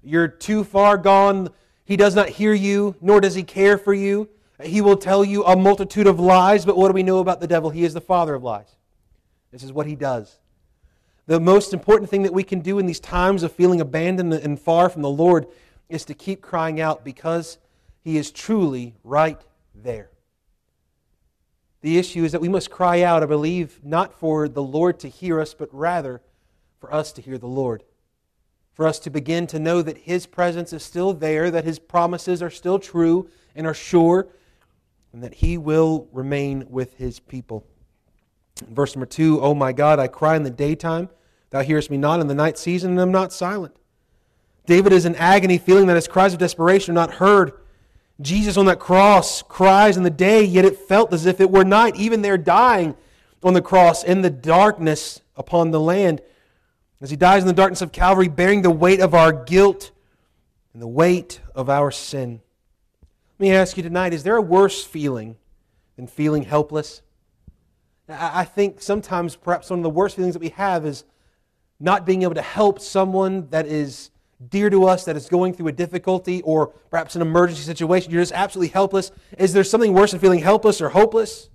[0.01, 1.49] You're too far gone.
[1.85, 4.29] He does not hear you, nor does He care for you.
[4.61, 7.47] He will tell you a multitude of lies, but what do we know about the
[7.47, 7.69] devil?
[7.69, 8.75] He is the father of lies.
[9.51, 10.39] This is what he does.
[11.25, 14.59] The most important thing that we can do in these times of feeling abandoned and
[14.59, 15.47] far from the Lord
[15.89, 17.57] is to keep crying out because
[18.01, 19.41] he is truly right
[19.73, 20.09] there.
[21.81, 25.09] The issue is that we must cry out, I believe, not for the Lord to
[25.09, 26.21] hear us, but rather
[26.79, 27.83] for us to hear the Lord.
[28.73, 32.41] For us to begin to know that His presence is still there, that His promises
[32.41, 34.27] are still true and are sure,
[35.13, 37.65] and that he will remain with his people.
[38.69, 41.09] Verse number two, Oh my God, I cry in the daytime,
[41.49, 43.75] thou hearest me not in the night season, and I'm not silent.
[44.65, 47.53] David is in agony, feeling that his cries of desperation are not heard.
[48.21, 51.65] Jesus on that cross cries in the day, yet it felt as if it were
[51.65, 52.95] night, even there dying
[53.43, 56.21] on the cross in the darkness upon the land.
[57.01, 59.91] As he dies in the darkness of Calvary, bearing the weight of our guilt
[60.73, 62.41] and the weight of our sin.
[63.37, 65.35] Let me ask you tonight is there a worse feeling
[65.95, 67.01] than feeling helpless?
[68.09, 71.05] I think sometimes perhaps one of the worst feelings that we have is
[71.79, 74.11] not being able to help someone that is
[74.49, 78.11] dear to us that is going through a difficulty or perhaps an emergency situation.
[78.11, 79.11] You're just absolutely helpless.
[79.37, 81.49] Is there something worse than feeling helpless or hopeless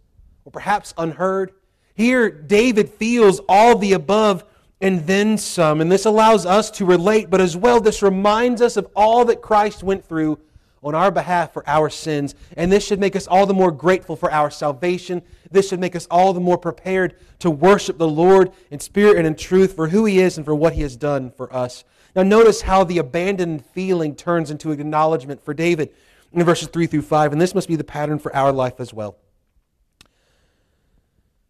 [0.45, 1.53] or perhaps unheard?
[1.95, 4.45] Here, David feels all the above
[4.81, 5.81] and then some.
[5.81, 9.43] And this allows us to relate, but as well, this reminds us of all that
[9.43, 10.39] Christ went through
[10.83, 12.35] on our behalf for our sins.
[12.57, 15.23] And this should make us all the more grateful for our salvation.
[15.51, 19.27] This should make us all the more prepared to worship the Lord in spirit and
[19.27, 21.85] in truth for who He is and for what He has done for us.
[22.15, 25.91] Now, notice how the abandoned feeling turns into acknowledgement for David
[26.33, 27.33] in verses 3 through 5.
[27.33, 29.17] And this must be the pattern for our life as well.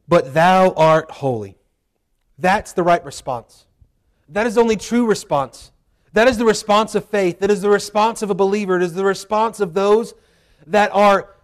[0.06, 1.58] But thou art holy.
[2.38, 3.66] That's the right response.
[4.28, 5.72] That is the only true response.
[6.12, 7.40] That is the response of faith.
[7.40, 8.76] That is the response of a believer.
[8.76, 10.14] It is the response of those
[10.66, 11.34] that are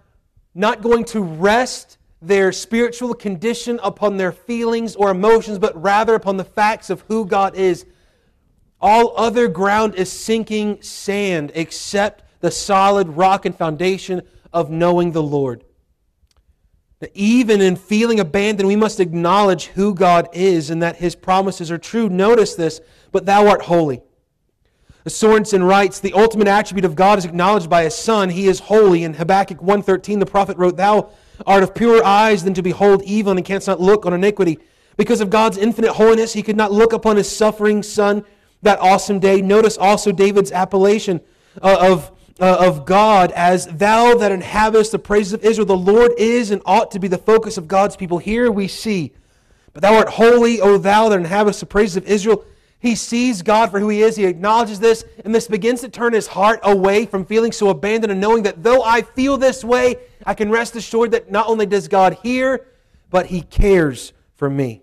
[0.55, 6.37] not going to rest their spiritual condition upon their feelings or emotions, but rather upon
[6.37, 7.85] the facts of who God is.
[8.81, 15.23] All other ground is sinking sand except the solid rock and foundation of knowing the
[15.23, 15.65] Lord.
[17.13, 21.79] Even in feeling abandoned, we must acknowledge who God is and that his promises are
[21.79, 22.09] true.
[22.09, 22.81] Notice this,
[23.13, 24.01] but thou art holy.
[25.11, 28.31] Sorensen writes, the ultimate attribute of God is acknowledged by his son.
[28.31, 29.05] He is holy.
[29.05, 31.11] In Habakkuk 1.13, the prophet wrote, Thou
[31.47, 34.59] art of purer eyes than to behold evil and canst not look on iniquity.
[34.97, 38.25] Because of God's infinite holiness, he could not look upon his suffering son
[38.63, 39.43] that awesome day.
[39.43, 41.21] Notice also David's appellation
[41.61, 45.67] uh, of uh, of God as thou that inhabitest the praises of Israel.
[45.67, 48.19] The Lord is and ought to be the focus of God's people.
[48.19, 49.13] Here we see,
[49.73, 52.45] but thou art holy, O thou that inhabitest the praises of Israel.
[52.85, 54.15] He sees God for who he is.
[54.15, 58.13] He acknowledges this, and this begins to turn his heart away from feeling so abandoned
[58.13, 61.65] and knowing that though I feel this way, I can rest assured that not only
[61.65, 62.67] does God hear,
[63.09, 64.83] but he cares for me.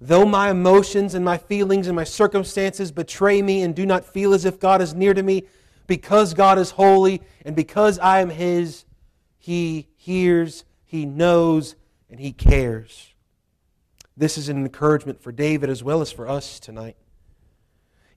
[0.00, 4.32] Though my emotions and my feelings and my circumstances betray me and do not feel
[4.32, 5.42] as if God is near to me,
[5.86, 8.86] because God is holy and because I am His,
[9.36, 11.76] He hears, He knows,
[12.08, 13.13] and He cares.
[14.16, 16.96] This is an encouragement for David as well as for us tonight.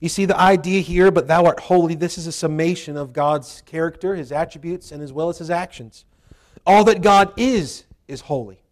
[0.00, 3.62] You see the idea here, but thou art holy, this is a summation of God's
[3.66, 6.04] character, His attributes, and as well as His actions.
[6.64, 8.62] All that God is, is holy.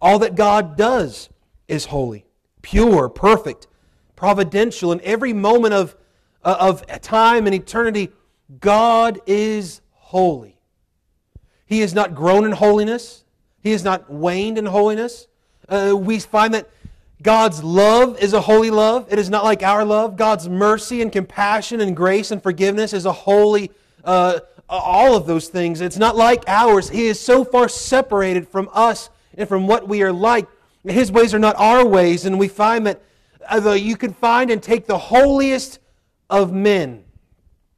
[0.00, 1.28] All that God does
[1.66, 2.24] is holy,
[2.62, 3.66] pure, perfect,
[4.14, 4.92] providential.
[4.92, 5.96] In every moment of
[6.44, 8.10] uh, of time and eternity,
[8.60, 10.58] God is holy.
[11.66, 13.24] He has not grown in holiness,
[13.60, 15.26] He has not waned in holiness.
[15.68, 16.68] Uh, we find that
[17.22, 19.12] God's love is a holy love.
[19.12, 20.16] It is not like our love.
[20.16, 23.70] God's mercy and compassion and grace and forgiveness is a holy,
[24.04, 25.80] uh, all of those things.
[25.80, 26.88] It's not like ours.
[26.88, 30.46] He is so far separated from us and from what we are like.
[30.84, 32.24] His ways are not our ways.
[32.24, 33.02] And we find that
[33.50, 35.80] uh, you can find and take the holiest
[36.30, 37.04] of men.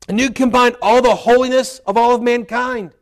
[0.09, 2.93] And you combine all the holiness of all of mankind,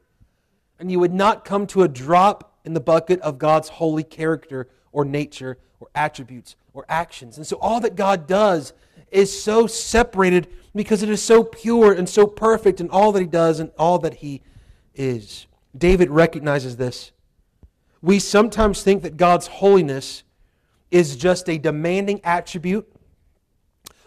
[0.79, 4.69] and you would not come to a drop in the bucket of God's holy character
[4.93, 7.37] or nature or attributes or actions.
[7.37, 8.73] And so all that God does
[9.11, 13.27] is so separated because it is so pure and so perfect in all that He
[13.27, 14.43] does and all that He
[14.95, 15.47] is.
[15.77, 17.13] David recognizes this.
[18.01, 20.23] We sometimes think that God's holiness
[20.91, 22.91] is just a demanding attribute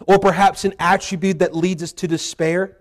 [0.06, 2.78] or perhaps an attribute that leads us to despair.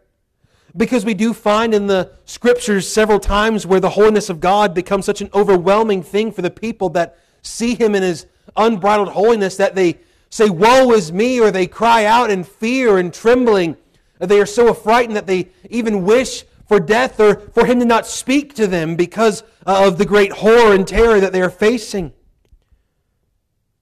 [0.76, 5.06] Because we do find in the scriptures several times where the holiness of God becomes
[5.06, 8.26] such an overwhelming thing for the people that see Him in His
[8.56, 13.14] unbridled holiness that they say, Woe is me, or they cry out in fear and
[13.14, 13.78] trembling.
[14.20, 18.08] They are so affrighted that they even wish for death or for Him to not
[18.08, 22.14] speak to them because uh, of the great horror and terror that they are facing.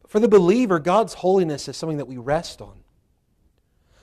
[0.07, 2.79] For the believer, God's holiness is something that we rest on.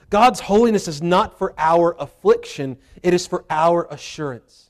[0.09, 4.66] God's holiness is not for our affliction, it is for our assurance.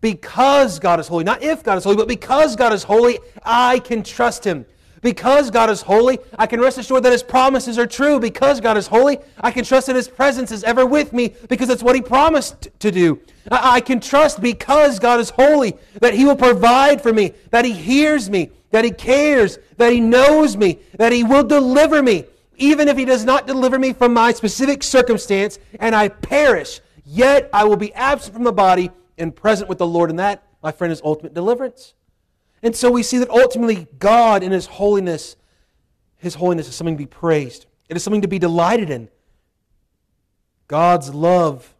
[0.00, 3.80] Because God is holy, not if God is holy, but because God is holy, I
[3.80, 4.64] can trust Him.
[5.00, 8.18] Because God is holy, I can rest assured that His promises are true.
[8.18, 11.68] Because God is holy, I can trust that His presence is ever with me because
[11.68, 13.20] it's what He promised to do.
[13.50, 17.72] I can trust because God is holy that He will provide for me, that He
[17.72, 22.24] hears me, that He cares, that He knows me, that He will deliver me,
[22.58, 27.48] even if he does not deliver me from my specific circumstance and I perish, yet
[27.52, 30.10] I will be absent from the body and present with the Lord.
[30.10, 31.94] And that, my friend, is ultimate deliverance.
[32.62, 35.36] And so we see that ultimately God in his holiness,
[36.16, 37.66] his holiness is something to be praised.
[37.88, 39.08] It is something to be delighted in.
[40.66, 41.74] God's love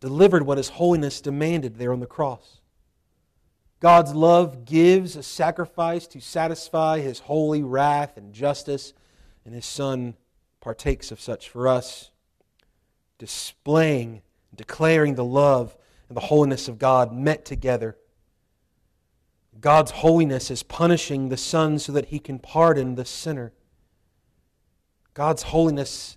[0.00, 2.60] delivered what his holiness demanded there on the cross.
[3.80, 8.94] God's love gives a sacrifice to satisfy his holy wrath and justice
[9.44, 10.14] and his Son
[10.60, 12.10] partakes of such for us,
[13.18, 14.22] displaying,
[14.54, 15.76] declaring the love
[16.08, 17.96] and the holiness of God met together.
[19.60, 23.52] God's holiness is punishing the Son so that he can pardon the sinner.
[25.14, 26.16] God's holiness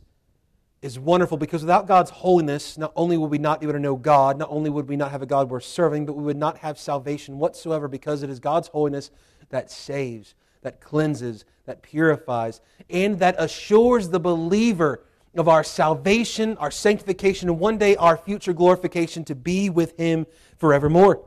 [0.81, 3.95] is wonderful because without God's holiness, not only would we not be able to know
[3.95, 6.59] God, not only would we not have a God worth serving, but we would not
[6.59, 9.11] have salvation whatsoever because it is God's holiness
[9.49, 15.03] that saves, that cleanses, that purifies, and that assures the believer
[15.35, 20.25] of our salvation, our sanctification, and one day our future glorification to be with Him
[20.57, 21.23] forevermore.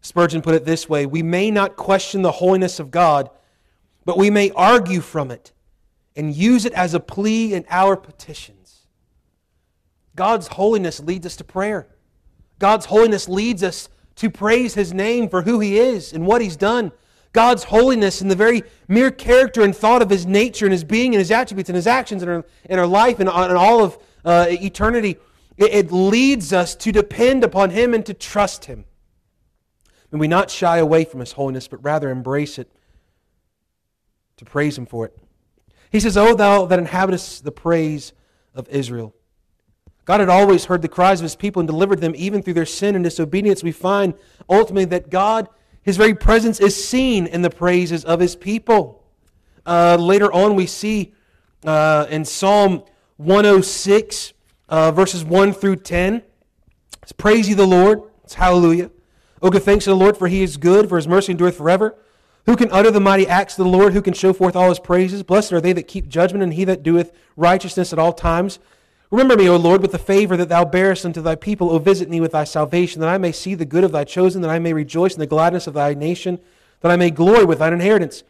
[0.00, 3.30] Spurgeon put it this way We may not question the holiness of God,
[4.04, 5.52] but we may argue from it
[6.16, 8.86] and use it as a plea in our petitions.
[10.16, 11.86] God's holiness leads us to prayer.
[12.58, 16.56] God's holiness leads us to praise His name for who He is and what He's
[16.56, 16.90] done.
[17.38, 21.14] God's holiness and the very mere character and thought of His nature and His being
[21.14, 24.46] and His attributes and His actions in our, our life and, and all of uh,
[24.48, 25.18] eternity,
[25.56, 28.86] it, it leads us to depend upon Him and to trust Him.
[30.10, 32.72] May we not shy away from His holiness, but rather embrace it
[34.38, 35.16] to praise Him for it.
[35.92, 38.14] He says, O thou that inhabitest the praise
[38.52, 39.14] of Israel.
[40.04, 42.66] God had always heard the cries of his people and delivered them even through their
[42.66, 43.62] sin and disobedience.
[43.62, 44.14] We find
[44.48, 45.48] ultimately that God,
[45.88, 49.02] his very presence, is seen in the praises of his people.
[49.64, 51.14] Uh, later on, we see
[51.64, 52.82] uh, in Psalm
[53.16, 54.34] 106,
[54.68, 56.22] uh, verses 1 through 10,
[57.02, 58.02] it's, Praise ye the Lord.
[58.22, 58.90] It's hallelujah.
[59.40, 61.96] O give thanks to the Lord, for he is good, for his mercy endureth forever.
[62.44, 63.94] Who can utter the mighty acts of the Lord?
[63.94, 65.22] Who can show forth all his praises?
[65.22, 68.58] Blessed are they that keep judgment, and he that doeth righteousness at all times.
[69.10, 71.70] Remember me, O Lord, with the favor that thou bearest unto thy people.
[71.70, 74.42] O visit me with thy salvation, that I may see the good of thy chosen,
[74.42, 76.38] that I may rejoice in the gladness of thy nation,
[76.80, 78.22] that I may glory with thine inheritance.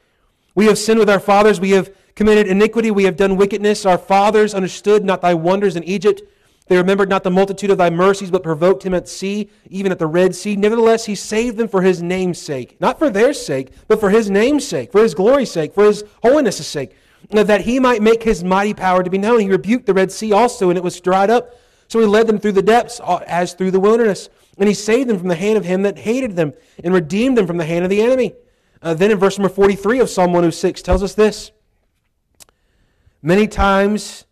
[0.54, 3.84] We have sinned with our fathers, we have committed iniquity, we have done wickedness.
[3.84, 6.22] Our fathers understood not thy wonders in Egypt.
[6.68, 9.98] They remembered not the multitude of thy mercies, but provoked him at sea, even at
[9.98, 10.54] the Red Sea.
[10.54, 12.76] Nevertheless, he saved them for his name's sake.
[12.80, 16.04] Not for their sake, but for his name's sake, for his glory's sake, for his
[16.22, 16.94] holiness' sake
[17.30, 19.40] that he might make his mighty power to be known.
[19.40, 21.54] He rebuked the Red Sea also, and it was dried up.
[21.88, 24.28] So he led them through the depths as through the wilderness.
[24.58, 26.52] And he saved them from the hand of him that hated them
[26.82, 28.34] and redeemed them from the hand of the enemy.
[28.82, 31.50] Uh, then in verse number 43 of Psalm 106 tells us this
[33.22, 34.26] Many times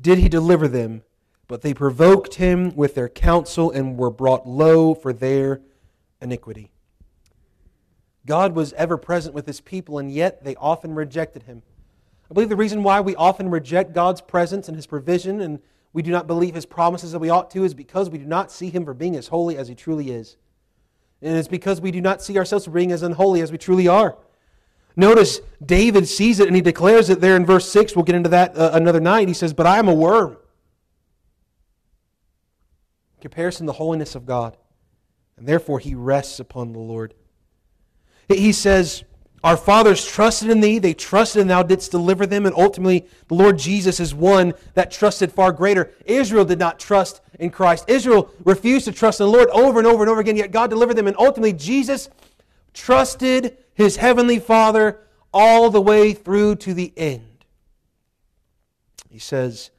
[0.00, 1.02] did he deliver them,
[1.48, 5.60] but they provoked him with their counsel and were brought low for their
[6.20, 6.70] iniquity.
[8.26, 11.62] God was ever present with his people, and yet they often rejected him.
[12.30, 15.60] I believe the reason why we often reject God's presence and His provision and
[15.92, 18.52] we do not believe His promises that we ought to is because we do not
[18.52, 20.36] see Him for being as holy as He truly is.
[21.22, 23.88] And it's because we do not see ourselves for being as unholy as we truly
[23.88, 24.16] are.
[24.96, 27.94] Notice David sees it and he declares it there in verse 6.
[27.94, 29.28] We'll get into that uh, another night.
[29.28, 30.32] He says, But I am a worm.
[33.16, 34.56] In comparison the holiness of God.
[35.36, 37.14] And therefore he rests upon the Lord.
[38.28, 39.04] He says,
[39.42, 43.34] our fathers trusted in thee, they trusted and thou didst deliver them, and ultimately the
[43.34, 45.92] Lord Jesus is one that trusted far greater.
[46.04, 47.88] Israel did not trust in Christ.
[47.88, 50.68] Israel refused to trust in the Lord over and over and over again, yet God
[50.68, 52.10] delivered them, and ultimately Jesus
[52.74, 55.00] trusted his heavenly Father
[55.32, 57.44] all the way through to the end.
[59.08, 59.70] He says,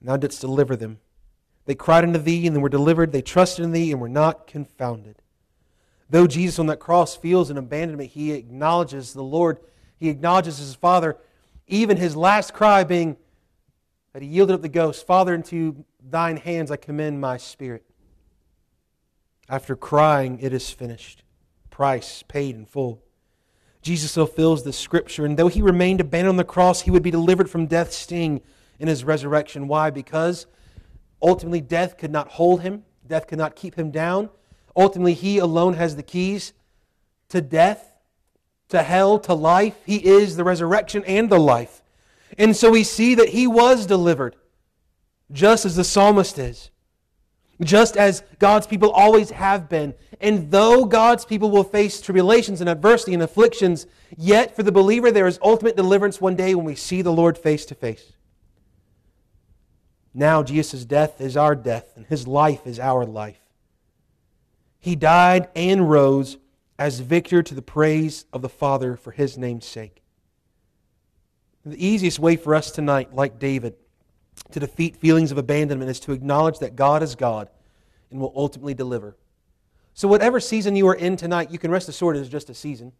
[0.00, 0.98] Thou didst deliver them.
[1.66, 3.12] They cried unto thee and they were delivered.
[3.12, 5.21] They trusted in thee and were not confounded.
[6.12, 9.56] Though Jesus on that cross feels an abandonment, he acknowledges the Lord.
[9.98, 11.16] He acknowledges his Father.
[11.66, 13.16] Even his last cry being
[14.12, 17.82] that he yielded up the ghost Father, into thine hands I commend my spirit.
[19.48, 21.22] After crying, it is finished.
[21.70, 23.02] Price paid in full.
[23.80, 27.10] Jesus fulfills the scripture, and though he remained abandoned on the cross, he would be
[27.10, 28.42] delivered from death's sting
[28.78, 29.66] in his resurrection.
[29.66, 29.88] Why?
[29.88, 30.46] Because
[31.22, 34.28] ultimately death could not hold him, death could not keep him down.
[34.76, 36.52] Ultimately, He alone has the keys
[37.28, 37.96] to death,
[38.68, 39.76] to hell, to life.
[39.84, 41.82] He is the resurrection and the life.
[42.38, 44.36] And so we see that He was delivered,
[45.30, 46.70] just as the psalmist is,
[47.62, 49.94] just as God's people always have been.
[50.20, 55.10] And though God's people will face tribulations and adversity and afflictions, yet for the believer
[55.10, 58.12] there is ultimate deliverance one day when we see the Lord face to face.
[60.14, 63.41] Now, Jesus' death is our death, and his life is our life.
[64.82, 66.38] He died and rose
[66.76, 70.02] as victor to the praise of the Father for his name's sake.
[71.64, 73.76] The easiest way for us tonight, like David,
[74.50, 77.48] to defeat feelings of abandonment is to acknowledge that God is God
[78.10, 79.16] and will ultimately deliver.
[79.94, 82.54] So, whatever season you are in tonight, you can rest assured it is just a
[82.54, 82.90] season.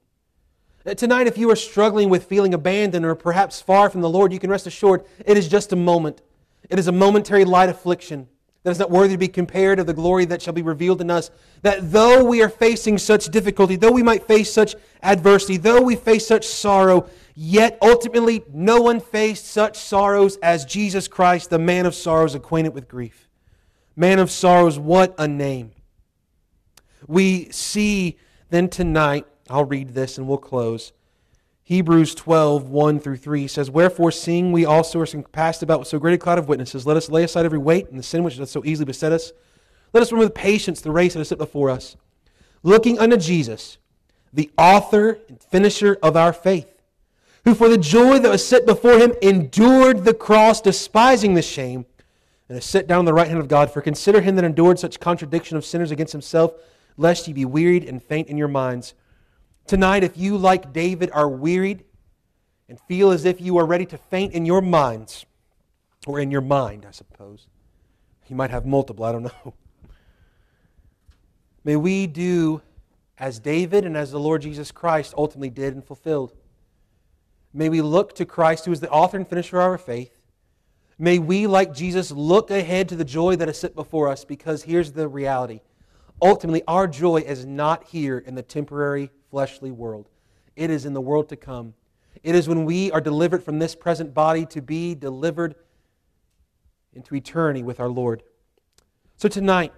[0.86, 4.32] Uh, tonight, if you are struggling with feeling abandoned or perhaps far from the Lord,
[4.32, 6.22] you can rest assured it is just a moment.
[6.70, 8.28] It is a momentary light affliction.
[8.62, 11.10] That is not worthy to be compared of the glory that shall be revealed in
[11.10, 11.30] us.
[11.62, 15.96] That though we are facing such difficulty, though we might face such adversity, though we
[15.96, 21.86] face such sorrow, yet ultimately no one faced such sorrows as Jesus Christ, the man
[21.86, 23.28] of sorrows, acquainted with grief.
[23.96, 25.72] Man of sorrows, what a name.
[27.08, 28.16] We see
[28.50, 30.92] then tonight, I'll read this and we'll close.
[31.64, 35.98] Hebrews 12, 1 through 3 says, Wherefore, seeing we also are compassed about with so
[35.98, 38.36] great a cloud of witnesses, let us lay aside every weight and the sin which
[38.36, 39.32] doth so easily beset us.
[39.92, 41.96] Let us run with patience the race that is set before us,
[42.62, 43.78] looking unto Jesus,
[44.32, 46.82] the author and finisher of our faith,
[47.44, 51.86] who for the joy that was set before him endured the cross, despising the shame,
[52.48, 53.70] and is set down on the right hand of God.
[53.70, 56.54] For consider him that endured such contradiction of sinners against himself,
[56.96, 58.94] lest ye be wearied and faint in your minds.
[59.66, 61.84] Tonight, if you, like David, are wearied
[62.68, 65.24] and feel as if you are ready to faint in your minds,
[66.06, 67.46] or in your mind, I suppose,
[68.28, 69.54] you might have multiple, I don't know.
[71.64, 72.60] May we do
[73.18, 76.32] as David and as the Lord Jesus Christ ultimately did and fulfilled.
[77.54, 80.18] May we look to Christ, who is the author and finisher of our faith.
[80.98, 84.64] May we, like Jesus, look ahead to the joy that is set before us, because
[84.64, 85.60] here's the reality.
[86.20, 90.10] Ultimately, our joy is not here in the temporary fleshly world,
[90.56, 91.72] it is in the world to come.
[92.22, 95.54] It is when we are delivered from this present body to be delivered
[96.92, 98.22] into eternity with our Lord.
[99.16, 99.72] So tonight,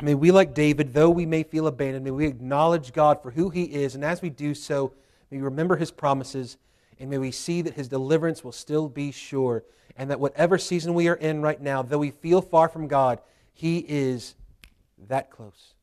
[0.00, 3.50] may we, like David, though we may feel abandoned, may we acknowledge God for who
[3.50, 4.94] He is, and as we do so,
[5.30, 6.56] may we remember His promises,
[6.98, 9.64] and may we see that His deliverance will still be sure,
[9.98, 13.20] and that whatever season we are in right now, though we feel far from God,
[13.52, 14.34] He is
[15.08, 15.74] that close.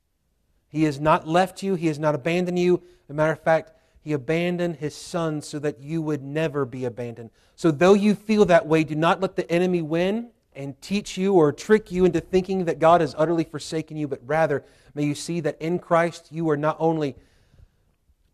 [0.73, 2.81] He has not left you, He has not abandoned you.
[3.03, 3.71] As a matter of fact,
[4.01, 7.29] He abandoned His Son so that you would never be abandoned.
[7.55, 11.35] So, though you feel that way, do not let the enemy win and teach you
[11.35, 14.63] or trick you into thinking that God has utterly forsaken you, but rather
[14.95, 17.15] may you see that in Christ you are not only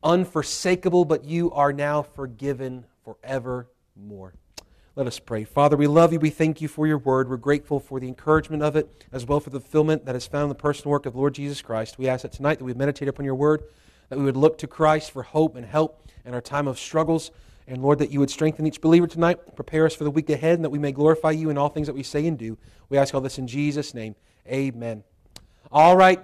[0.02, 4.34] unforsakable, but you are now forgiven forevermore.
[5.00, 5.46] Let us pray.
[5.46, 6.20] Father, we love you.
[6.20, 7.30] We thank you for your word.
[7.30, 10.44] We're grateful for the encouragement of it, as well for the fulfillment that is found
[10.44, 11.98] in the personal work of Lord Jesus Christ.
[11.98, 13.64] We ask that tonight that we meditate upon your word,
[14.10, 17.32] that we would look to Christ for hope and help in our time of struggles.
[17.66, 20.56] And Lord, that you would strengthen each believer tonight, prepare us for the week ahead,
[20.56, 22.58] and that we may glorify you in all things that we say and do.
[22.90, 24.16] We ask all this in Jesus' name.
[24.50, 25.06] Amen.
[25.72, 26.22] All right.